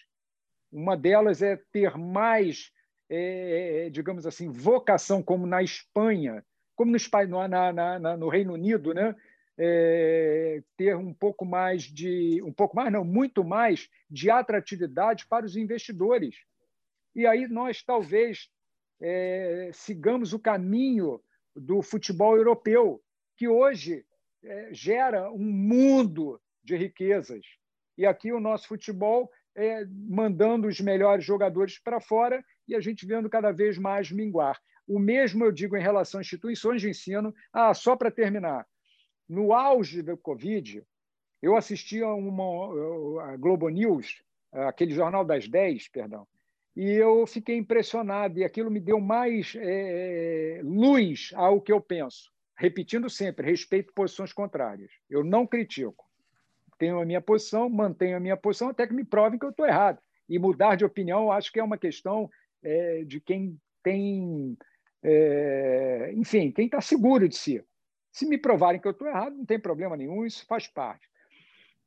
Uma 0.72 0.96
delas 0.96 1.42
é 1.42 1.58
ter 1.72 1.98
mais 1.98 2.72
é, 3.10 3.86
é, 3.86 3.90
digamos 3.90 4.26
assim, 4.26 4.50
vocação, 4.50 5.22
como 5.22 5.46
na 5.46 5.62
Espanha, 5.62 6.44
como 6.76 6.92
no, 6.92 7.48
na, 7.48 8.00
na, 8.00 8.18
no 8.18 8.28
Reino 8.28 8.54
Unido, 8.54 8.94
né? 8.94 9.16
É, 9.58 10.64
ter 10.76 10.96
um 10.96 11.14
pouco 11.14 11.46
mais 11.46 11.84
de, 11.84 12.42
um 12.44 12.52
pouco 12.52 12.76
mais, 12.76 12.92
não, 12.92 13.04
muito 13.04 13.44
mais 13.44 13.88
de 14.10 14.30
atratividade 14.30 15.28
para 15.28 15.46
os 15.46 15.56
investidores. 15.56 16.36
E 17.16 17.28
aí 17.28 17.48
nós 17.48 17.84
talvez 17.84 18.50
é, 19.00 19.70
sigamos 19.74 20.34
o 20.34 20.40
caminho 20.40 21.22
do 21.56 21.82
futebol 21.82 22.36
europeu, 22.36 23.04
que 23.38 23.48
hoje 23.48 24.06
é, 24.44 24.70
gera 24.72 25.32
um 25.32 25.52
mundo 25.52 26.42
de 26.64 26.76
riquezas. 26.76 27.46
E 27.98 28.06
aqui 28.06 28.32
o 28.32 28.40
nosso 28.40 28.68
futebol 28.68 29.30
é, 29.56 29.86
mandando 29.86 30.68
os 30.68 30.80
melhores 30.80 31.24
jogadores 31.24 31.78
para 31.78 32.02
fora 32.02 32.44
e 32.68 32.76
a 32.76 32.80
gente 32.80 33.06
vendo 33.06 33.30
cada 33.30 33.52
vez 33.52 33.78
mais 33.78 34.12
minguar. 34.12 34.60
O 34.88 35.00
mesmo 35.00 35.46
eu 35.46 35.52
digo 35.52 35.78
em 35.78 35.82
relação 35.82 36.20
a 36.20 36.22
instituições 36.22 36.82
de 36.82 36.90
ensino. 36.90 37.34
Ah, 37.52 37.74
só 37.74 37.96
para 37.96 38.12
terminar, 38.12 38.66
no 39.28 39.54
auge 39.54 40.02
da 40.02 40.16
Covid, 40.18 40.84
eu 41.42 41.56
assistia 41.56 42.06
a 42.06 42.14
uma 42.14 43.24
a 43.32 43.38
Globo 43.38 43.70
News, 43.70 44.24
aquele 44.52 44.94
jornal 44.94 45.26
das 45.26 45.48
10, 45.48 45.90
perdão, 45.90 46.28
e 46.76 46.90
eu 46.92 47.26
fiquei 47.28 47.58
impressionado, 47.58 48.40
e 48.40 48.44
aquilo 48.44 48.72
me 48.72 48.80
deu 48.80 49.00
mais 49.00 49.54
é, 49.56 50.62
luz 50.64 51.32
ao 51.36 51.62
que 51.62 51.72
eu 51.72 51.80
penso. 51.80 52.32
Repetindo 52.58 53.10
sempre, 53.10 53.46
respeito 53.46 53.94
posições 53.94 54.34
contrárias. 54.34 54.92
Eu 55.10 55.24
não 55.24 55.46
critico. 55.46 56.06
Tenho 56.80 57.00
a 57.00 57.06
minha 57.06 57.22
posição, 57.22 57.70
mantenho 57.70 58.18
a 58.18 58.20
minha 58.20 58.38
posição 58.38 58.70
até 58.70 58.88
que 58.88 58.94
me 58.94 59.04
provem 59.04 59.38
que 59.38 59.46
eu 59.46 59.52
estou 59.52 59.66
errado. 59.66 60.00
E 60.28 60.40
mudar 60.40 60.76
de 60.76 60.86
opinião, 60.86 61.32
acho 61.32 61.52
que 61.52 61.60
é 61.60 61.64
uma 61.64 61.78
questão 61.78 62.30
é, 62.64 63.04
de 63.04 63.20
quem 63.20 63.60
tem, 63.84 64.58
é, 65.04 66.12
enfim, 66.16 66.52
quem 66.52 66.66
está 66.66 66.82
seguro 66.82 67.30
de 67.30 67.36
si. 67.36 67.64
Se 68.14 68.26
me 68.26 68.38
provarem 68.38 68.80
que 68.80 68.88
eu 68.88 68.92
estou 68.92 69.08
errado, 69.08 69.36
não 69.36 69.46
tem 69.46 69.60
problema 69.60 69.98
nenhum, 69.98 70.26
isso 70.26 70.46
faz 70.46 70.68
parte. 70.68 71.10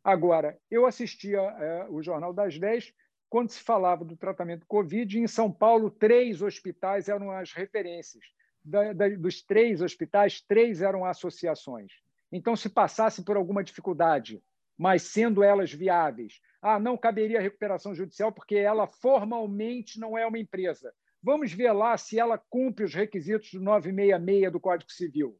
Agora, 0.05 0.59
eu 0.71 0.85
assistia 0.85 1.39
é, 1.39 1.87
o 1.89 2.03
Jornal 2.03 2.35
das 2.35 2.59
10 2.59 2.93
quando 3.29 3.51
se 3.51 3.61
falava 3.61 4.05
do 4.05 4.17
tratamento 4.17 4.61
do 4.61 4.67
Covid, 4.67 5.19
em 5.19 5.27
São 5.27 5.51
Paulo, 5.51 5.91
três 5.91 6.43
hospitais 6.43 7.09
eram 7.09 7.31
as 7.31 7.53
referências. 7.53 8.25
Da, 8.65 8.93
da, 8.93 9.09
dos 9.09 9.43
três 9.43 9.81
hospitais, 9.81 10.41
três 10.41 10.83
eram 10.83 11.05
associações. 11.05 11.93
Então, 12.31 12.57
se 12.57 12.69
passasse 12.69 13.25
por 13.25 13.37
alguma 13.37 13.63
dificuldade, 13.63 14.43
mas 14.77 15.03
sendo 15.03 15.43
elas 15.43 15.73
viáveis, 15.73 16.41
ah, 16.61 16.79
não 16.79 16.97
caberia 16.97 17.41
recuperação 17.41 17.95
judicial 17.95 18.33
porque 18.33 18.57
ela 18.57 18.87
formalmente 18.87 19.99
não 19.99 20.19
é 20.19 20.27
uma 20.27 20.39
empresa. 20.39 20.93
Vamos 21.23 21.53
ver 21.53 21.73
lá 21.73 21.97
se 21.97 22.19
ela 22.19 22.39
cumpre 22.39 22.85
os 22.85 22.95
requisitos 22.95 23.53
do 23.53 23.61
966 23.61 24.53
do 24.53 24.61
Código 24.61 24.91
Civil. 24.91 25.39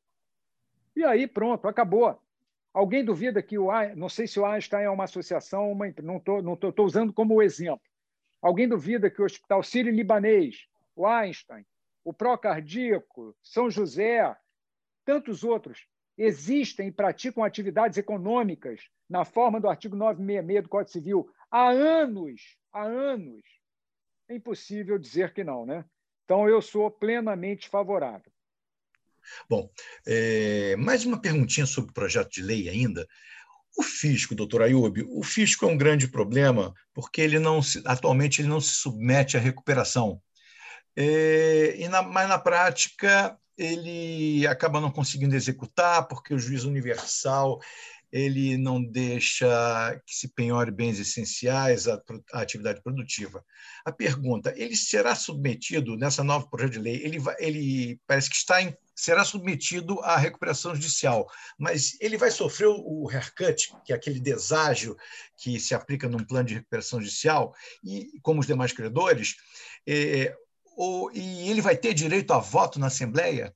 E 0.97 1.05
aí, 1.05 1.27
pronto, 1.27 1.69
acabou. 1.69 2.19
Alguém 2.73 3.05
duvida 3.05 3.43
que 3.43 3.59
o 3.59 3.69
não 3.95 4.09
sei 4.09 4.27
se 4.27 4.41
o 4.41 4.47
Einstein 4.47 4.85
é 4.85 4.91
uma 4.91 5.05
associação, 5.05 5.71
uma, 5.71 5.87
não 6.03 6.17
estou 6.17 6.43
não 6.43 6.57
tô, 6.57 6.73
tô 6.73 6.85
usando 6.85 7.13
como 7.13 7.43
exemplo. 7.43 7.87
Alguém 8.41 8.67
duvida 8.67 9.11
que 9.11 9.21
o 9.21 9.25
Hospital 9.25 9.63
Sírio-Libanês, 9.63 10.67
o 10.95 11.07
Einstein, 11.07 11.65
o 12.05 12.13
Procardíaco, 12.13 13.37
São 13.43 13.71
José, 13.71 14.35
tantos 15.05 15.45
outros, 15.45 15.87
existem 16.17 16.89
e 16.89 16.93
praticam 16.93 17.45
atividades 17.45 17.99
econômicas 17.99 18.89
na 19.09 19.25
forma 19.25 19.61
do 19.61 19.69
artigo 19.69 19.97
966 19.97 20.63
do 20.63 20.69
Código 20.69 20.91
Civil 20.91 21.31
há 21.51 21.69
anos, 21.69 22.57
há 22.73 22.85
anos, 22.85 23.45
é 24.29 24.35
impossível 24.35 24.99
dizer 24.99 25.33
que 25.33 25.45
não, 25.45 25.67
né? 25.67 25.85
Então 26.25 26.49
eu 26.49 26.61
sou 26.61 26.91
plenamente 26.91 27.69
favorável. 27.69 28.33
Bom, 29.49 29.71
é, 30.07 30.77
mais 30.77 31.05
uma 31.05 31.21
perguntinha 31.21 31.67
sobre 31.67 31.91
o 31.91 31.95
projeto 31.95 32.31
de 32.31 32.43
lei 32.43 32.69
ainda. 32.69 33.07
O 33.77 33.83
fisco, 33.83 34.35
doutor 34.35 34.63
Ayub, 34.63 35.03
o 35.11 35.23
fisco 35.23 35.67
é 35.67 35.69
um 35.69 35.77
grande 35.77 36.09
problema 36.09 36.75
porque 36.95 37.21
ele 37.21 37.39
não 37.39 37.61
se, 37.61 37.83
atualmente 37.85 38.41
ele 38.41 38.49
não 38.49 38.61
se 38.61 38.75
submete 38.75 39.37
à 39.37 39.41
recuperação. 39.41 40.21
É, 40.97 41.77
e 41.79 41.89
na, 41.89 42.01
mas 42.03 42.29
na 42.29 42.39
prática 42.39 43.39
ele 43.57 44.47
acaba 44.47 44.81
não 44.81 44.91
conseguindo 44.91 45.35
executar 45.35 46.07
porque 46.09 46.35
o 46.35 46.39
juiz 46.39 46.65
universal 46.65 47.61
ele 48.11 48.57
não 48.57 48.83
deixa 48.83 49.47
que 50.07 50.15
se 50.15 50.29
penhore 50.29 50.71
bens 50.71 50.99
essenciais 50.99 51.87
à, 51.89 52.01
à, 52.33 52.41
atividade 52.41 52.83
produtiva. 52.83 53.45
A 53.85 53.93
pergunta, 53.93 54.55
ele 54.57 54.77
será 54.77 55.15
submetido, 55.15 55.97
nessa 55.97 56.23
nova 56.23 56.49
projeto 56.49 56.73
de 56.73 56.79
lei, 56.79 57.03
ele, 57.05 57.19
vai, 57.19 57.35
ele 57.39 58.01
parece 58.07 58.31
que 58.31 58.37
está 58.37 58.63
em, 58.63 58.75
será 58.97 59.25
submetido 59.25 60.01
à 60.01 60.17
recuperação 60.17 60.75
judicial, 60.75 61.31
mas 61.59 61.97
ele 62.01 62.17
vai 62.17 62.31
sofrer 62.31 62.67
o 62.69 63.09
haircut, 63.09 63.73
que 63.85 63.93
é 63.93 63.97
aquele 63.97 64.19
deságio 64.19 64.97
que 65.37 65.61
se 65.61 65.75
aplica 65.75 66.09
num 66.09 66.25
plano 66.25 66.49
de 66.49 66.55
recuperação 66.55 67.01
judicial, 67.01 67.55
e 67.85 68.19
como 68.23 68.41
os 68.41 68.47
demais 68.47 68.73
credores, 68.73 69.37
é, 69.87 70.35
ou, 70.77 71.13
e 71.13 71.51
ele 71.51 71.61
vai 71.61 71.77
ter 71.77 71.95
direito 71.95 72.33
a 72.33 72.39
voto 72.39 72.81
na 72.81 72.87
Assembleia? 72.87 73.55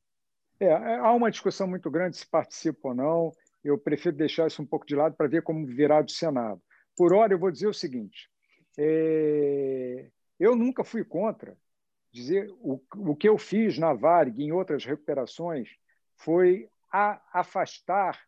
É, 0.60 0.72
há 0.72 1.10
uma 1.12 1.30
discussão 1.30 1.66
muito 1.66 1.90
grande 1.90 2.18
se 2.18 2.26
participa 2.26 2.88
ou 2.88 2.94
não 2.94 3.32
eu 3.62 3.78
prefiro 3.78 4.16
deixar 4.16 4.46
isso 4.46 4.62
um 4.62 4.66
pouco 4.66 4.86
de 4.86 4.96
lado 4.96 5.14
para 5.14 5.28
ver 5.28 5.42
como 5.42 5.66
virá 5.66 6.00
do 6.02 6.10
Senado. 6.10 6.60
Por 6.96 7.12
hora, 7.12 7.32
eu 7.32 7.38
vou 7.38 7.50
dizer 7.50 7.66
o 7.66 7.74
seguinte: 7.74 8.28
é... 8.78 10.10
eu 10.38 10.56
nunca 10.56 10.82
fui 10.82 11.04
contra 11.04 11.56
dizer 12.12 12.50
o, 12.60 12.80
o 12.96 13.16
que 13.16 13.28
eu 13.28 13.38
fiz 13.38 13.78
na 13.78 13.92
Varg 13.92 14.42
em 14.42 14.52
outras 14.52 14.84
recuperações 14.84 15.68
foi 16.16 16.68
a, 16.92 17.20
afastar 17.32 18.20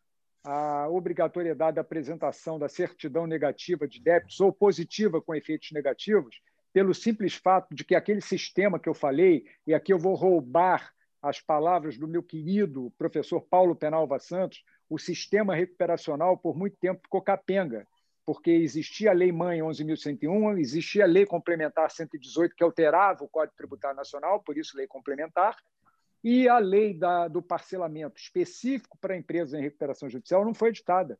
a 0.45 0.88
obrigatoriedade 0.88 1.77
da 1.77 1.83
apresentação 1.83 2.59
da 2.59 2.68
certidão 2.68 3.27
negativa 3.27 3.87
de 3.87 4.01
débitos 4.01 4.40
ou 4.40 4.53
positiva 4.53 5.21
com 5.21 5.35
efeitos 5.35 5.71
negativos, 5.73 6.40
pelo 6.73 6.95
simples 6.95 7.35
fato 7.35 7.75
de 7.75 7.85
que 7.85 7.95
aquele 7.95 8.21
sistema 8.21 8.79
que 8.79 8.88
eu 8.88 8.95
falei, 8.95 9.45
e 9.66 9.75
aqui 9.75 9.92
eu 9.92 9.99
vou 9.99 10.14
roubar 10.14 10.92
as 11.21 11.40
palavras 11.40 11.97
do 11.97 12.09
meu 12.09 12.23
querido 12.23 12.92
professor 12.99 13.40
Paulo 13.42 13.77
Penalva 13.77 14.18
Santos, 14.18 14.64
o 14.90 14.99
sistema 14.99 15.55
recuperacional, 15.55 16.37
por 16.37 16.57
muito 16.57 16.77
tempo, 16.79 17.03
ficou 17.03 17.23
capenga, 17.23 17.87
porque 18.24 18.50
existia 18.50 19.11
a 19.11 19.14
Lei 19.14 19.32
Mãe 19.32 19.61
11.101, 19.61 20.58
existia 20.58 21.04
a 21.04 21.06
Lei 21.06 21.26
Complementar 21.26 21.90
118, 21.90 22.54
que 22.54 22.62
alterava 22.62 23.24
o 23.24 23.28
Código 23.28 23.56
Tributário 23.56 23.96
Nacional, 23.96 24.40
por 24.40 24.56
isso 24.56 24.76
Lei 24.76 24.87
Complementar, 24.87 25.56
e 26.22 26.48
a 26.48 26.58
lei 26.58 26.94
da, 26.94 27.26
do 27.26 27.42
parcelamento 27.42 28.20
específico 28.20 28.96
para 29.00 29.16
empresas 29.16 29.58
em 29.58 29.62
recuperação 29.62 30.08
judicial 30.08 30.44
não 30.44 30.54
foi 30.54 30.68
editada. 30.68 31.18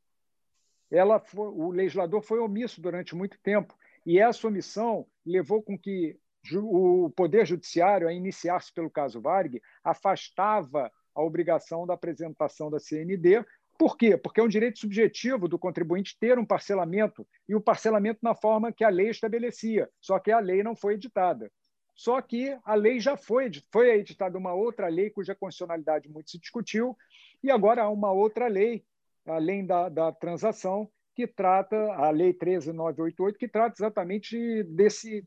Ela 0.91 1.19
foi, 1.19 1.49
o 1.49 1.71
legislador 1.73 2.23
foi 2.23 2.39
omisso 2.39 2.81
durante 2.81 3.15
muito 3.15 3.37
tempo, 3.43 3.75
e 4.07 4.19
essa 4.19 4.47
omissão 4.47 5.07
levou 5.27 5.63
com 5.63 5.77
que 5.77 6.17
o 6.55 7.11
Poder 7.11 7.47
Judiciário, 7.47 8.09
a 8.09 8.13
iniciar-se 8.13 8.73
pelo 8.73 8.91
caso 8.91 9.21
Varg, 9.21 9.61
afastava 9.83 10.91
a 11.15 11.23
obrigação 11.23 11.87
da 11.87 11.95
apresentação 11.95 12.71
da 12.71 12.81
CND, 12.81 13.45
por 13.83 13.97
quê? 13.97 14.17
Porque 14.17 14.39
é 14.39 14.45
um 14.45 14.49
direito 14.49 14.79
subjetivo 14.79 15.49
do 15.49 15.59
contribuinte 15.59 16.17
ter 16.17 16.39
um 16.39 16.47
parcelamento, 16.47 17.27
e 17.49 17.57
o 17.57 17.61
parcelamento 17.61 18.21
na 18.23 18.33
forma 18.33 18.71
que 18.71 18.85
a 18.85 18.89
lei 18.89 19.09
estabelecia, 19.11 19.91
só 20.01 20.21
que 20.21 20.31
a 20.31 20.39
lei 20.39 20.63
não 20.63 20.77
foi 20.77 20.95
editada. 20.95 21.51
Só 21.93 22.23
que 22.23 22.57
a 22.65 22.75
lei 22.77 23.01
já 23.01 23.17
foi, 23.17 23.51
foi 23.73 23.91
editada 23.99 24.39
uma 24.39 24.55
outra 24.55 24.87
lei 24.87 25.11
cuja 25.11 25.35
constitucionalidade 25.35 26.09
muito 26.09 26.31
se 26.31 26.39
discutiu, 26.39 26.97
E 27.43 27.51
agora 27.51 27.83
há 27.83 27.91
uma 27.91 28.13
outra 28.13 28.47
lei, 28.47 28.85
além 29.27 29.67
da, 29.67 29.89
da 29.89 30.13
transação, 30.13 30.89
que 31.13 31.27
trata, 31.27 31.77
a 31.95 32.09
Lei 32.11 32.33
13988, 32.33 33.37
que 33.37 33.49
trata 33.49 33.75
exatamente 33.77 34.63
desse 34.63 35.27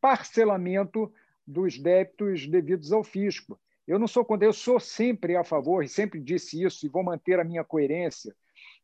parcelamento 0.00 1.12
dos 1.46 1.78
débitos 1.78 2.46
devidos 2.46 2.90
ao 2.90 3.04
fisco. 3.04 3.60
Eu 3.86 3.98
não 3.98 4.06
sou 4.06 4.24
contra, 4.24 4.46
eu 4.46 4.52
sou 4.52 4.78
sempre 4.78 5.36
a 5.36 5.44
favor, 5.44 5.82
e 5.82 5.88
sempre 5.88 6.20
disse 6.20 6.62
isso, 6.62 6.86
e 6.86 6.88
vou 6.88 7.02
manter 7.02 7.40
a 7.40 7.44
minha 7.44 7.64
coerência, 7.64 8.34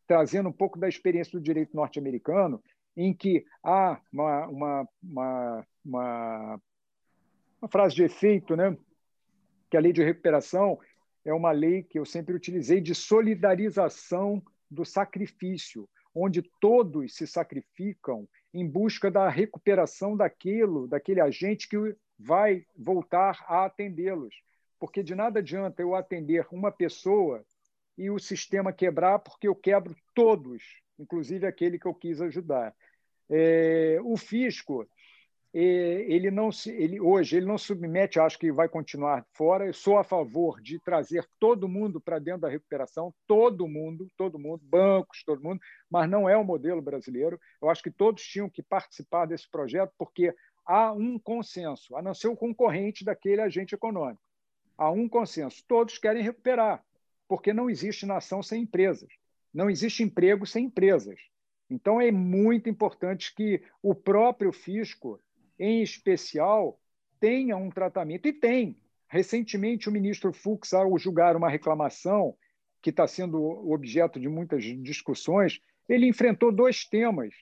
trazendo 0.07 0.49
um 0.49 0.53
pouco 0.53 0.79
da 0.79 0.89
experiência 0.89 1.39
do 1.39 1.43
direito 1.43 1.77
norte-americano, 1.77 2.63
em 2.97 3.15
que 3.15 3.45
há 3.63 4.01
uma, 4.13 4.47
uma, 4.49 4.89
uma, 5.03 5.67
uma, 5.85 6.61
uma 7.61 7.69
frase 7.69 7.95
de 7.95 8.03
efeito, 8.03 8.57
né? 8.57 8.77
que 9.71 9.77
a 9.77 9.81
lei 9.81 9.93
de 9.93 10.03
recuperação 10.03 10.79
é 11.25 11.33
uma 11.33 11.53
lei 11.53 11.83
que 11.83 11.99
eu 11.99 12.05
sempre 12.05 12.35
utilizei 12.35 12.81
de 12.81 12.95
solidarização 12.95 14.43
do 14.71 14.85
sacrifício, 14.85 15.89
onde 16.15 16.43
todos 16.61 17.15
se 17.15 17.27
sacrificam 17.27 18.29
em 18.53 18.67
busca 18.67 19.11
da 19.11 19.29
recuperação 19.29 20.17
daquilo, 20.17 20.89
daquele 20.89 21.21
agente 21.21 21.69
que 21.69 21.77
vai 22.19 22.65
voltar 22.77 23.45
a 23.47 23.67
atendê-los. 23.67 24.35
Porque 24.79 25.03
de 25.03 25.15
nada 25.15 25.41
adianta 25.41 25.83
eu 25.83 25.95
atender 25.95 26.47
uma 26.51 26.71
pessoa 26.71 27.45
e 27.97 28.11
o 28.11 28.19
sistema 28.19 28.73
quebrar, 28.73 29.19
porque 29.19 29.49
eu 29.49 29.55
quebro 29.55 29.97
todos, 30.15 30.63
inclusive 30.99 31.47
aquele 31.47 31.79
que 31.79 31.87
eu 31.87 31.95
quis 31.95 32.21
ajudar. 32.21 32.75
É, 33.29 33.99
o 34.03 34.17
fisco 34.17 34.89
ele 35.53 36.31
não 36.31 36.53
se, 36.53 36.71
ele 36.71 37.01
hoje 37.01 37.37
ele 37.37 37.47
não 37.47 37.57
submete, 37.57 38.21
acho 38.21 38.39
que 38.39 38.53
vai 38.53 38.69
continuar 38.69 39.27
fora. 39.33 39.67
Eu 39.67 39.73
sou 39.73 39.99
a 39.99 40.05
favor 40.05 40.61
de 40.61 40.79
trazer 40.79 41.27
todo 41.41 41.69
mundo 41.69 42.01
para 42.01 42.19
dentro 42.19 42.43
da 42.43 42.49
recuperação, 42.49 43.15
todo 43.27 43.67
mundo, 43.67 44.07
todo 44.17 44.39
mundo, 44.39 44.61
bancos, 44.65 45.25
todo 45.25 45.43
mundo, 45.43 45.61
mas 45.91 46.09
não 46.09 46.29
é 46.29 46.37
o 46.37 46.45
modelo 46.45 46.83
brasileiro. 46.83 47.41
Eu 47.63 47.71
acho 47.71 47.83
que 47.83 47.91
todos 47.91 48.23
tinham 48.23 48.51
que 48.51 48.63
participar 48.63 49.27
desse 49.27 49.51
projeto 49.51 49.93
porque 49.97 50.35
há 50.67 50.93
um 50.93 51.19
consenso, 51.19 51.97
a 51.97 52.03
não 52.03 52.15
ser 52.15 52.29
o 52.29 52.37
concorrente 52.37 53.05
daquele 53.05 53.41
agente 53.41 53.75
econômico. 53.75 54.28
Há 54.79 54.91
um 54.91 55.09
consenso, 55.09 55.63
todos 55.67 55.99
querem 55.99 56.23
recuperar, 56.23 56.83
porque 57.27 57.53
não 57.53 57.69
existe 57.69 58.07
nação 58.07 58.43
sem 58.43 58.63
empresas, 58.63 59.11
não 59.53 59.69
existe 59.69 60.03
emprego 60.03 60.47
sem 60.47 60.67
empresas. 60.67 61.21
Então 61.69 62.01
é 62.01 62.11
muito 62.11 62.71
importante 62.71 63.35
que 63.35 63.63
o 63.83 63.95
próprio 63.95 64.53
fisco 64.53 65.21
em 65.59 65.83
especial, 65.83 66.81
tenha 67.19 67.57
um 67.57 67.71
tratamento. 67.71 68.29
E 68.29 68.33
tem. 68.33 68.79
Recentemente, 69.09 69.89
o 69.89 69.93
ministro 69.93 70.33
Fux, 70.33 70.73
ao 70.73 70.97
julgar 70.99 71.35
uma 71.35 71.49
reclamação 71.49 72.37
que 72.81 72.91
está 72.91 73.07
sendo 73.07 73.43
objeto 73.71 74.21
de 74.21 74.29
muitas 74.29 74.63
discussões, 74.63 75.61
ele 75.89 76.07
enfrentou 76.07 76.53
dois 76.53 76.85
temas. 76.85 77.35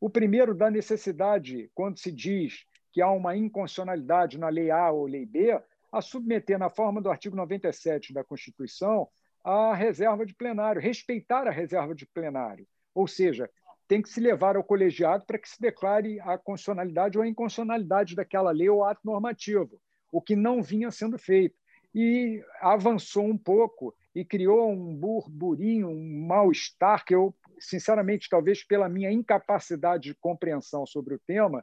O 0.00 0.08
primeiro, 0.08 0.54
da 0.54 0.70
necessidade, 0.70 1.70
quando 1.74 1.98
se 1.98 2.12
diz 2.12 2.64
que 2.92 3.00
há 3.00 3.10
uma 3.10 3.36
inconstitucionalidade 3.36 4.38
na 4.38 4.48
lei 4.48 4.70
A 4.70 4.90
ou 4.92 5.06
lei 5.06 5.26
B, 5.26 5.60
a 5.94 6.02
submeter, 6.02 6.58
na 6.58 6.68
forma 6.68 7.00
do 7.00 7.08
artigo 7.08 7.36
97 7.36 8.12
da 8.12 8.24
Constituição, 8.24 9.08
a 9.44 9.74
reserva 9.74 10.26
de 10.26 10.34
plenário, 10.34 10.82
respeitar 10.82 11.46
a 11.46 11.50
reserva 11.50 11.94
de 11.94 12.04
plenário. 12.06 12.66
Ou 12.94 13.06
seja, 13.06 13.48
tem 13.86 14.02
que 14.02 14.08
se 14.08 14.20
levar 14.20 14.56
ao 14.56 14.64
colegiado 14.64 15.24
para 15.24 15.38
que 15.38 15.48
se 15.48 15.60
declare 15.60 16.18
a 16.20 16.36
constitucionalidade 16.36 17.16
ou 17.16 17.22
a 17.22 17.28
inconstitucionalidade 17.28 18.16
daquela 18.16 18.50
lei 18.50 18.68
ou 18.68 18.82
ato 18.84 19.02
normativo, 19.04 19.80
o 20.10 20.20
que 20.20 20.34
não 20.34 20.62
vinha 20.62 20.90
sendo 20.90 21.18
feito. 21.18 21.54
E 21.94 22.42
avançou 22.60 23.24
um 23.24 23.38
pouco 23.38 23.94
e 24.14 24.24
criou 24.24 24.72
um 24.72 24.96
burburinho, 24.96 25.88
um 25.88 26.26
mal-estar 26.26 27.04
que 27.04 27.14
eu, 27.14 27.32
sinceramente, 27.58 28.28
talvez 28.28 28.64
pela 28.64 28.88
minha 28.88 29.12
incapacidade 29.12 30.04
de 30.04 30.14
compreensão 30.14 30.84
sobre 30.86 31.14
o 31.14 31.20
tema, 31.24 31.62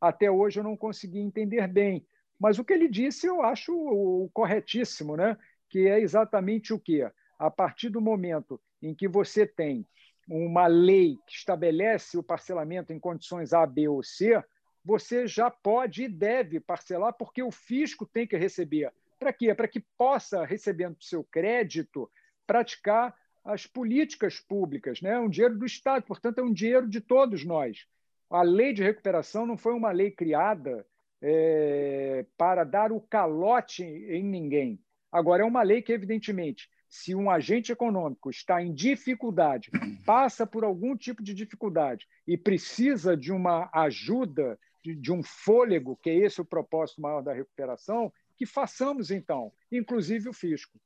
até 0.00 0.30
hoje 0.30 0.60
eu 0.60 0.64
não 0.64 0.76
consegui 0.76 1.18
entender 1.18 1.66
bem. 1.66 2.06
Mas 2.44 2.58
o 2.58 2.64
que 2.64 2.74
ele 2.74 2.88
disse 2.88 3.26
eu 3.26 3.40
acho 3.40 3.74
o 3.74 4.28
corretíssimo, 4.34 5.16
né? 5.16 5.34
que 5.66 5.88
é 5.88 5.98
exatamente 5.98 6.74
o 6.74 6.78
quê? 6.78 7.10
A 7.38 7.50
partir 7.50 7.88
do 7.88 8.02
momento 8.02 8.60
em 8.82 8.94
que 8.94 9.08
você 9.08 9.46
tem 9.46 9.88
uma 10.28 10.66
lei 10.66 11.16
que 11.26 11.36
estabelece 11.36 12.18
o 12.18 12.22
parcelamento 12.22 12.92
em 12.92 13.00
condições 13.00 13.54
A, 13.54 13.64
B 13.64 13.88
ou 13.88 14.02
C, 14.02 14.44
você 14.84 15.26
já 15.26 15.50
pode 15.50 16.02
e 16.02 16.08
deve 16.08 16.60
parcelar, 16.60 17.14
porque 17.14 17.42
o 17.42 17.50
fisco 17.50 18.04
tem 18.04 18.26
que 18.26 18.36
receber. 18.36 18.92
Para 19.18 19.32
quê? 19.32 19.54
Para 19.54 19.66
que 19.66 19.80
possa, 19.96 20.44
recebendo 20.44 20.98
seu 21.00 21.24
crédito, 21.24 22.10
praticar 22.46 23.16
as 23.42 23.66
políticas 23.66 24.38
públicas. 24.38 25.00
Né? 25.00 25.12
É 25.12 25.18
um 25.18 25.30
dinheiro 25.30 25.58
do 25.58 25.64
Estado, 25.64 26.04
portanto, 26.04 26.40
é 26.40 26.42
um 26.42 26.52
dinheiro 26.52 26.86
de 26.86 27.00
todos 27.00 27.42
nós. 27.42 27.86
A 28.28 28.42
lei 28.42 28.74
de 28.74 28.82
recuperação 28.82 29.46
não 29.46 29.56
foi 29.56 29.72
uma 29.72 29.92
lei 29.92 30.10
criada 30.10 30.86
é, 31.26 32.26
para 32.36 32.64
dar 32.64 32.92
o 32.92 33.00
calote 33.00 33.82
em 33.82 34.22
ninguém. 34.22 34.78
Agora, 35.10 35.42
é 35.42 35.46
uma 35.46 35.62
lei 35.62 35.80
que, 35.80 35.92
evidentemente, 35.92 36.68
se 36.86 37.14
um 37.14 37.30
agente 37.30 37.72
econômico 37.72 38.28
está 38.28 38.62
em 38.62 38.74
dificuldade, 38.74 39.70
passa 40.04 40.46
por 40.46 40.64
algum 40.64 40.94
tipo 40.94 41.22
de 41.22 41.32
dificuldade 41.32 42.06
e 42.26 42.36
precisa 42.36 43.16
de 43.16 43.32
uma 43.32 43.70
ajuda, 43.72 44.58
de, 44.82 44.94
de 44.94 45.10
um 45.10 45.22
fôlego, 45.22 45.98
que 46.02 46.10
é 46.10 46.14
esse 46.14 46.42
o 46.42 46.44
propósito 46.44 47.00
maior 47.00 47.22
da 47.22 47.32
recuperação, 47.32 48.12
que 48.36 48.44
façamos 48.44 49.10
então, 49.10 49.50
inclusive 49.72 50.28
o 50.28 50.32
fisco. 50.34 50.78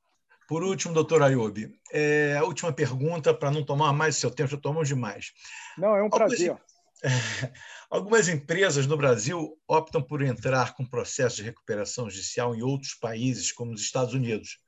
Por 0.46 0.62
último, 0.62 0.94
doutor 0.94 1.20
Ayub, 1.20 1.68
é, 1.92 2.36
a 2.38 2.44
última 2.44 2.72
pergunta, 2.72 3.34
para 3.34 3.50
não 3.50 3.64
tomar 3.64 3.92
mais 3.92 4.16
seu 4.16 4.30
tempo, 4.30 4.50
já 4.50 4.56
tomamos 4.56 4.88
demais. 4.88 5.32
Não, 5.76 5.96
é 5.96 6.02
um 6.02 6.08
prazer. 6.08 6.56
Algumas, 7.90 8.28
empresas 8.28 8.86
no 8.86 8.96
Brasil 8.96 9.58
optam 9.66 10.02
por 10.02 10.22
entrar 10.22 10.74
com 10.74 10.84
processo 10.84 11.36
de 11.36 11.42
recuperação 11.42 12.10
judicial 12.10 12.54
em 12.54 12.62
outros 12.62 12.94
países, 12.94 13.52
como 13.52 13.72
os 13.72 13.80
Estados 13.80 14.14
Unidos. 14.14 14.58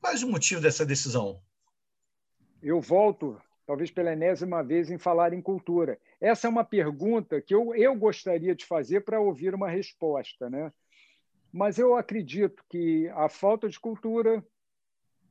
Qual 0.00 0.12
é 0.12 0.16
o 0.16 0.28
motivo 0.28 0.60
dessa 0.60 0.86
decisão? 0.86 1.42
Eu 2.62 2.80
volto, 2.80 3.40
talvez 3.66 3.90
pela 3.90 4.12
enésima 4.12 4.62
vez, 4.62 4.90
em 4.90 4.98
falar 4.98 5.32
em 5.32 5.42
cultura. 5.42 5.98
Essa 6.20 6.46
é 6.46 6.50
uma 6.50 6.64
pergunta 6.64 7.40
que 7.40 7.54
eu, 7.54 7.74
eu 7.74 7.94
gostaria 7.94 8.54
de 8.54 8.64
fazer 8.64 9.02
para 9.02 9.20
ouvir 9.20 9.54
uma 9.54 9.68
resposta. 9.68 10.48
Né? 10.48 10.72
Mas 11.52 11.78
eu 11.78 11.94
acredito 11.94 12.64
que 12.68 13.08
a 13.08 13.28
falta 13.28 13.68
de 13.68 13.78
cultura, 13.78 14.44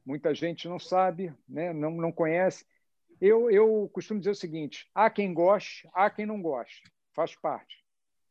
muita 0.06 0.34
gente 0.36 0.68
não 0.68 0.80
sabe, 0.80 1.34
né? 1.48 1.74
não, 1.74 1.92
não 1.92 2.12
conhece. 2.12 2.66
Eu, 3.22 3.52
eu 3.52 3.90
costumo 3.92 4.20
dizer 4.20 4.32
o 4.32 4.36
seguinte: 4.36 4.90
há 4.96 5.10
quem 5.10 5.34
goste, 5.34 5.90
há 5.94 6.10
quem 6.10 6.26
não 6.26 6.42
goste, 6.42 6.84
faz 7.14 7.36
parte. 7.36 7.84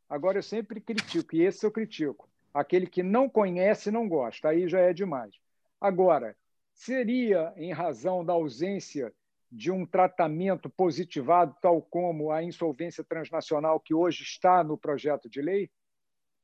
Agora, 0.08 0.38
eu 0.38 0.42
sempre 0.42 0.80
critico, 0.80 1.36
e 1.36 1.42
esse 1.42 1.64
eu 1.66 1.70
critico. 1.70 2.28
Aquele 2.54 2.86
que 2.86 3.02
não 3.02 3.28
conhece 3.28 3.90
não 3.90 4.08
gosta, 4.08 4.48
aí 4.48 4.66
já 4.66 4.80
é 4.80 4.92
demais. 4.92 5.34
Agora, 5.78 6.34
seria 6.72 7.52
em 7.56 7.72
razão 7.72 8.24
da 8.24 8.32
ausência 8.32 9.12
de 9.50 9.70
um 9.70 9.84
tratamento 9.84 10.68
positivado, 10.70 11.54
tal 11.60 11.82
como 11.82 12.30
a 12.30 12.42
insolvência 12.42 13.04
transnacional 13.04 13.78
que 13.78 13.94
hoje 13.94 14.22
está 14.22 14.64
no 14.64 14.78
projeto 14.78 15.28
de 15.28 15.42
lei? 15.42 15.70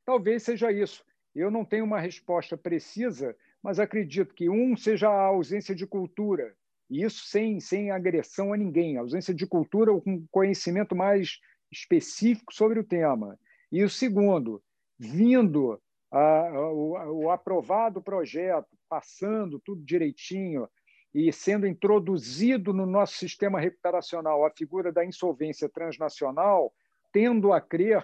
Talvez 0.05 0.43
seja 0.43 0.71
isso. 0.71 1.03
Eu 1.33 1.49
não 1.49 1.65
tenho 1.65 1.83
uma 1.83 1.99
resposta 1.99 2.55
precisa, 2.55 3.35
mas 3.61 3.79
acredito 3.79 4.33
que 4.33 4.49
um 4.49 4.77
seja 4.77 5.09
a 5.09 5.25
ausência 5.25 5.75
de 5.75 5.85
cultura, 5.85 6.55
e 6.89 7.03
isso 7.03 7.25
sem, 7.25 7.59
sem 7.59 7.91
agressão 7.91 8.53
a 8.53 8.57
ninguém, 8.57 8.97
a 8.97 9.01
ausência 9.01 9.33
de 9.33 9.47
cultura 9.47 9.91
com 10.01 10.25
conhecimento 10.31 10.95
mais 10.95 11.39
específico 11.71 12.53
sobre 12.53 12.79
o 12.79 12.83
tema. 12.83 13.37
E 13.71 13.83
o 13.83 13.89
segundo, 13.89 14.61
vindo 14.97 15.81
a, 16.11 16.49
o, 16.71 17.23
o 17.23 17.31
aprovado 17.31 18.01
projeto, 18.01 18.69
passando 18.87 19.59
tudo 19.59 19.83
direitinho 19.83 20.67
e 21.13 21.31
sendo 21.31 21.65
introduzido 21.65 22.73
no 22.73 22.85
nosso 22.85 23.15
sistema 23.15 23.59
recuperacional 23.59 24.45
a 24.45 24.51
figura 24.51 24.91
da 24.91 25.05
insolvência 25.05 25.69
transnacional, 25.69 26.73
tendo 27.11 27.53
a 27.53 27.61
crer 27.61 28.03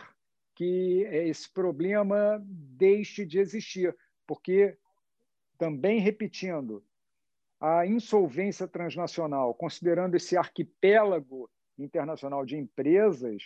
que 0.56 1.02
esse 1.12 1.52
problema 1.52 2.42
deixe 2.46 3.26
de 3.26 3.40
existir, 3.40 3.96
porque, 4.26 4.78
também 5.58 6.00
repetindo, 6.00 6.84
a 7.62 7.86
insolvência 7.86 8.68
transnacional, 8.68 9.54
considerando 9.54 10.16
esse 10.16 10.36
arquipélago 10.36 11.48
internacional 11.78 12.44
de 12.44 12.58
empresas, 12.58 13.44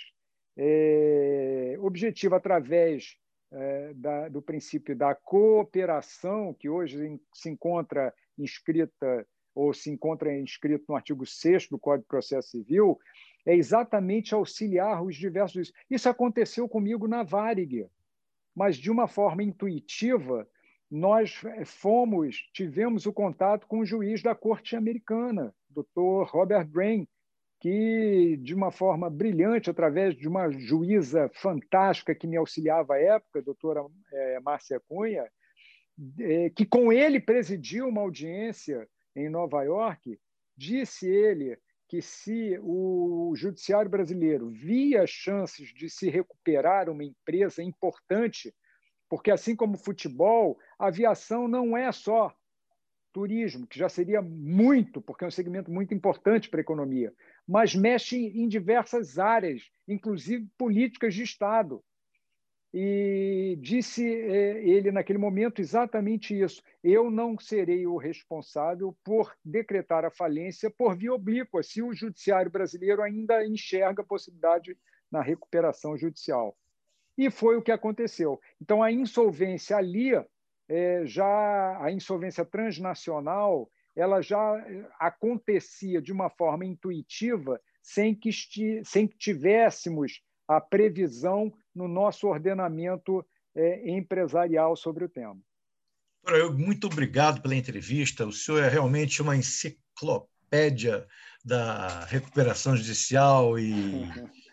é, 0.57 1.76
objetiva 1.82 2.38
através 2.38 3.18
é, 3.51 3.93
da, 3.93 4.30
do 4.30 4.41
princípio 4.41 4.95
da 4.95 5.13
cooperação, 5.13 6.53
que 6.53 6.70
hoje 6.70 7.20
se 7.34 7.49
encontra 7.49 8.13
inscrita 8.38 9.28
ou 9.53 9.74
se 9.74 9.89
encontra 9.89 10.38
inscrito 10.38 10.86
no 10.88 10.95
artigo 10.95 11.26
6 11.26 11.68
do 11.68 11.80
Código 11.80 12.03
de 12.03 12.07
Processo 12.07 12.49
Civil, 12.51 12.97
é 13.45 13.53
exatamente 13.53 14.34
auxiliar 14.34 15.03
os 15.03 15.16
diversos. 15.16 15.74
Isso 15.89 16.09
aconteceu 16.09 16.68
comigo 16.70 17.05
na 17.07 17.22
Varig, 17.24 17.86
mas 18.55 18.78
de 18.78 18.89
uma 18.89 19.07
forma 19.07 19.43
intuitiva, 19.43 20.47
nós 20.89 21.41
fomos, 21.65 22.38
tivemos 22.53 23.05
o 23.05 23.13
contato 23.13 23.67
com 23.67 23.79
o 23.79 23.86
juiz 23.86 24.21
da 24.21 24.36
Corte 24.36 24.75
Americana, 24.75 25.53
Dr. 25.69 26.29
Robert 26.29 26.67
Brain, 26.67 27.07
que, 27.59 28.38
de 28.41 28.53
uma 28.53 28.71
forma 28.71 29.09
brilhante, 29.09 29.69
através 29.69 30.15
de 30.15 30.27
uma 30.27 30.51
juíza 30.51 31.29
fantástica 31.33 32.13
que 32.13 32.27
me 32.27 32.38
auxiliava 32.38 32.93
à 32.95 32.99
época, 32.99 33.41
doutora 33.41 33.83
é, 34.11 34.39
Márcia 34.39 34.79
Cunha, 34.88 35.27
é, 36.19 36.49
que 36.49 36.65
com 36.65 36.91
ele 36.91 37.19
presidiu 37.19 37.88
uma 37.88 38.01
audiência 38.01 38.88
em 39.15 39.29
Nova 39.29 39.63
York, 39.63 40.19
disse 40.55 41.09
ele 41.09 41.57
que 41.88 42.01
se 42.01 42.59
o 42.61 43.33
judiciário 43.36 43.89
brasileiro 43.89 44.49
via 44.49 45.05
chances 45.07 45.73
de 45.73 45.89
se 45.89 46.09
recuperar 46.09 46.89
uma 46.89 47.03
empresa 47.03 47.63
importante, 47.63 48.53
porque 49.10 49.32
assim 49.32 49.56
como 49.56 49.78
futebol, 49.78 50.58
aviação 50.78 51.47
não 51.47 51.76
é 51.78 51.91
só 51.91 52.34
turismo, 53.16 53.66
que 53.66 53.80
já 53.80 53.88
seria 53.88 54.22
muito, 54.22 55.01
porque 55.01 55.24
é 55.24 55.28
um 55.28 55.32
segmento 55.32 55.72
muito 55.72 55.93
importante 55.93 56.49
para 56.49 56.60
a 56.60 56.62
economia, 56.62 57.14
mas 57.47 57.74
mexe 57.74 58.18
em 58.18 58.45
diversas 58.45 59.18
áreas, 59.18 59.70
inclusive 59.88 60.45
políticas 60.58 61.14
de 61.14 61.24
Estado. 61.24 61.82
E 62.74 63.58
disse 63.62 64.06
é, 64.06 64.62
ele 64.68 64.91
naquele 64.91 65.18
momento 65.18 65.62
exatamente 65.62 66.38
isso: 66.38 66.62
eu 66.84 67.10
não 67.10 67.39
serei 67.39 67.88
o 67.88 67.95
responsável 67.95 68.93
por 69.01 69.34
decretar 69.45 70.03
a 70.03 70.12
falência 70.12 70.70
por 70.70 70.97
via 70.97 71.14
oblíqua, 71.14 71.64
se 71.64 71.82
o 71.82 71.93
judiciário 71.93 72.51
brasileiro 72.51 73.01
ainda 73.01 73.45
enxerga 73.45 74.01
a 74.01 74.06
possibilidade 74.06 74.78
na 75.10 75.22
recuperação 75.22 75.95
judicial. 75.95 76.53
E 77.18 77.30
foi 77.30 77.55
o 77.55 77.61
que 77.61 77.72
aconteceu. 77.72 78.39
Então, 78.61 78.84
a 78.84 78.91
insolvência 78.91 79.78
ali 79.78 80.11
é, 80.68 81.03
já 81.05 81.78
a 81.82 81.91
insolvência 81.91 82.43
transnacional 82.43 83.70
ela 83.95 84.22
já 84.22 84.57
é, 84.57 84.88
acontecia 84.99 86.01
de 86.01 86.11
uma 86.11 86.30
forma 86.30 86.66
intuitiva 86.66 87.61
sem 87.82 88.13
que, 88.13 88.32
sem 88.84 89.07
que 89.07 89.18
tivéssemos 89.18 90.22
a 90.47 90.59
previsão 90.59 91.53
no 91.74 91.88
nosso 91.88 92.28
ordenamento 92.28 93.26
é, 93.55 93.89
empresarial 93.89 94.76
sobre 94.76 95.05
o 95.05 95.09
tema. 95.09 95.39
Muito 96.57 96.88
obrigado 96.88 97.41
pela 97.41 97.55
entrevista. 97.55 98.26
O 98.26 98.32
senhor 98.32 98.63
é 98.63 98.68
realmente 98.68 99.22
uma 99.22 99.38
enciclopédia 99.38 101.07
da 101.43 102.05
recuperação 102.05 102.76
judicial 102.76 103.59
e 103.59 104.05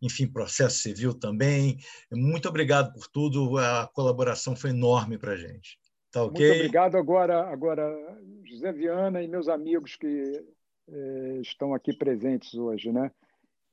enfim, 0.00 0.26
processo 0.26 0.78
civil 0.78 1.14
também. 1.14 1.78
Muito 2.10 2.48
obrigado 2.48 2.92
por 2.92 3.08
tudo, 3.08 3.58
a 3.58 3.88
colaboração 3.92 4.54
foi 4.54 4.70
enorme 4.70 5.18
para 5.18 5.32
a 5.32 5.36
gente. 5.36 5.78
Tá 6.10 6.24
ok? 6.24 6.46
Muito 6.46 6.58
obrigado 6.58 6.96
agora, 6.96 7.48
agora, 7.50 7.84
José 8.44 8.72
Viana 8.72 9.22
e 9.22 9.28
meus 9.28 9.48
amigos 9.48 9.96
que 9.96 10.44
eh, 10.88 11.38
estão 11.42 11.74
aqui 11.74 11.92
presentes 11.92 12.54
hoje. 12.54 12.90
Né? 12.90 13.10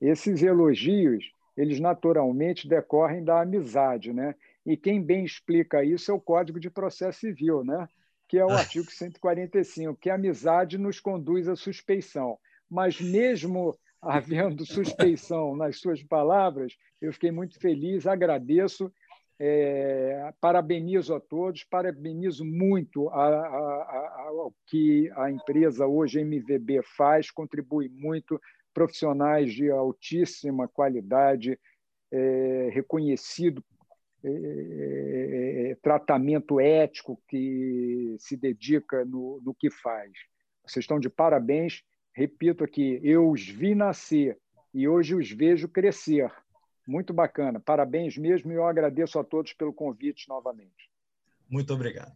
Esses 0.02 0.42
elogios, 0.44 1.24
eles 1.56 1.80
naturalmente 1.80 2.68
decorrem 2.68 3.24
da 3.24 3.42
amizade, 3.42 4.12
né? 4.12 4.36
E 4.66 4.76
quem 4.76 5.02
bem 5.02 5.24
explica 5.24 5.84
isso 5.84 6.12
é 6.12 6.14
o 6.14 6.20
Código 6.20 6.60
de 6.60 6.70
Processo 6.70 7.20
Civil, 7.20 7.64
né? 7.64 7.88
que 8.28 8.38
é 8.38 8.46
o 8.46 8.50
artigo 8.52 8.92
145, 8.92 9.96
que 9.96 10.10
a 10.10 10.16
amizade 10.16 10.78
nos 10.78 11.00
conduz 11.00 11.48
à 11.48 11.56
suspeição. 11.56 12.38
Mas 12.70 13.00
mesmo 13.00 13.78
havendo 14.06 14.66
suspeição 14.66 15.56
nas 15.56 15.80
suas 15.80 16.02
palavras, 16.04 16.74
eu 17.02 17.12
fiquei 17.12 17.32
muito 17.32 17.60
feliz, 17.60 18.06
agradeço, 18.06 18.92
é, 19.40 20.32
parabenizo 20.40 21.14
a 21.14 21.20
todos, 21.20 21.64
parabenizo 21.64 22.46
muito 22.46 23.10
a, 23.10 23.26
a, 23.26 23.48
a, 23.48 24.26
ao 24.28 24.54
que 24.68 25.12
a 25.16 25.30
empresa 25.30 25.88
hoje, 25.88 26.22
MVB, 26.22 26.82
faz, 26.96 27.32
contribui 27.32 27.90
muito, 27.90 28.40
profissionais 28.74 29.54
de 29.54 29.72
altíssima 29.72 30.68
qualidade, 30.68 31.60
é, 32.12 32.70
reconhecido 32.74 33.64
é, 34.24 34.30
é, 34.30 35.72
é 35.72 35.76
tratamento 35.76 36.60
ético 36.60 37.22
que 37.28 38.16
se 38.20 38.38
dedica 38.38 39.04
no, 39.06 39.42
no 39.44 39.54
que 39.54 39.70
faz. 39.70 40.12
Vocês 40.66 40.84
estão 40.84 41.00
de 41.00 41.10
parabéns 41.10 41.84
repito 42.16 42.64
aqui, 42.64 43.00
eu 43.04 43.30
os 43.30 43.48
vi 43.48 43.76
nascer 43.76 44.40
e 44.74 44.88
hoje 44.88 45.14
os 45.14 45.30
vejo 45.30 45.68
crescer. 45.68 46.32
Muito 46.88 47.14
bacana. 47.14 47.60
Parabéns 47.60 48.18
mesmo 48.18 48.52
e 48.52 48.56
eu 48.56 48.66
agradeço 48.66 49.20
a 49.20 49.24
todos 49.24 49.54
pelo 49.54 49.74
convite 49.74 50.28
novamente. 50.30 50.90
Muito 51.50 51.74
obrigado. 51.74 52.16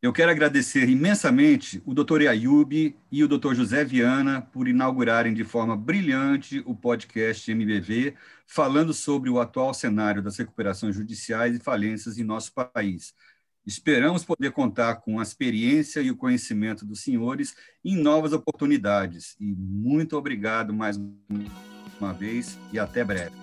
Eu 0.00 0.12
quero 0.12 0.30
agradecer 0.30 0.86
imensamente 0.86 1.82
o 1.86 1.94
Dr. 1.94 2.28
Ayub 2.28 2.94
e 3.10 3.24
o 3.24 3.28
Dr. 3.28 3.54
José 3.54 3.82
Viana 3.84 4.42
por 4.42 4.68
inaugurarem 4.68 5.32
de 5.32 5.44
forma 5.44 5.74
brilhante 5.74 6.62
o 6.66 6.74
podcast 6.74 7.50
MBV, 7.50 8.14
falando 8.46 8.92
sobre 8.92 9.30
o 9.30 9.40
atual 9.40 9.72
cenário 9.72 10.22
das 10.22 10.36
recuperações 10.36 10.94
judiciais 10.94 11.56
e 11.56 11.60
falências 11.60 12.18
em 12.18 12.22
nosso 12.22 12.52
país. 12.52 13.14
Esperamos 13.66 14.24
poder 14.24 14.52
contar 14.52 14.96
com 14.96 15.18
a 15.18 15.22
experiência 15.22 16.00
e 16.00 16.10
o 16.10 16.16
conhecimento 16.16 16.84
dos 16.84 17.00
senhores 17.00 17.54
em 17.84 17.96
novas 17.96 18.32
oportunidades. 18.32 19.34
E 19.40 19.54
muito 19.56 20.16
obrigado 20.16 20.74
mais 20.74 21.00
uma 21.98 22.12
vez 22.12 22.58
e 22.72 22.78
até 22.78 23.02
breve. 23.02 23.34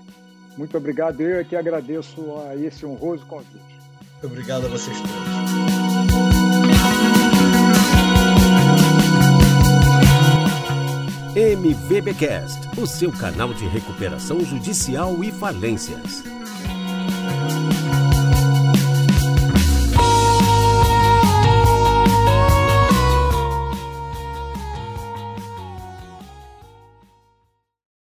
Muito 0.57 0.78
obrigado. 0.78 1.22
Eu 1.22 1.39
é 1.39 1.43
que 1.43 1.55
agradeço 1.55 2.38
a 2.47 2.55
esse 2.55 2.86
honroso 2.86 3.26
convite. 3.26 3.59
Muito 4.11 4.28
obrigado 4.28 4.65
a 4.65 4.69
vocês 4.69 4.97
todos. 4.99 5.11
MVBcast, 11.34 12.59
o 12.80 12.86
seu 12.86 13.11
canal 13.11 13.53
de 13.53 13.65
recuperação 13.65 14.41
judicial 14.41 15.24
e 15.24 15.32
falências. 15.32 16.22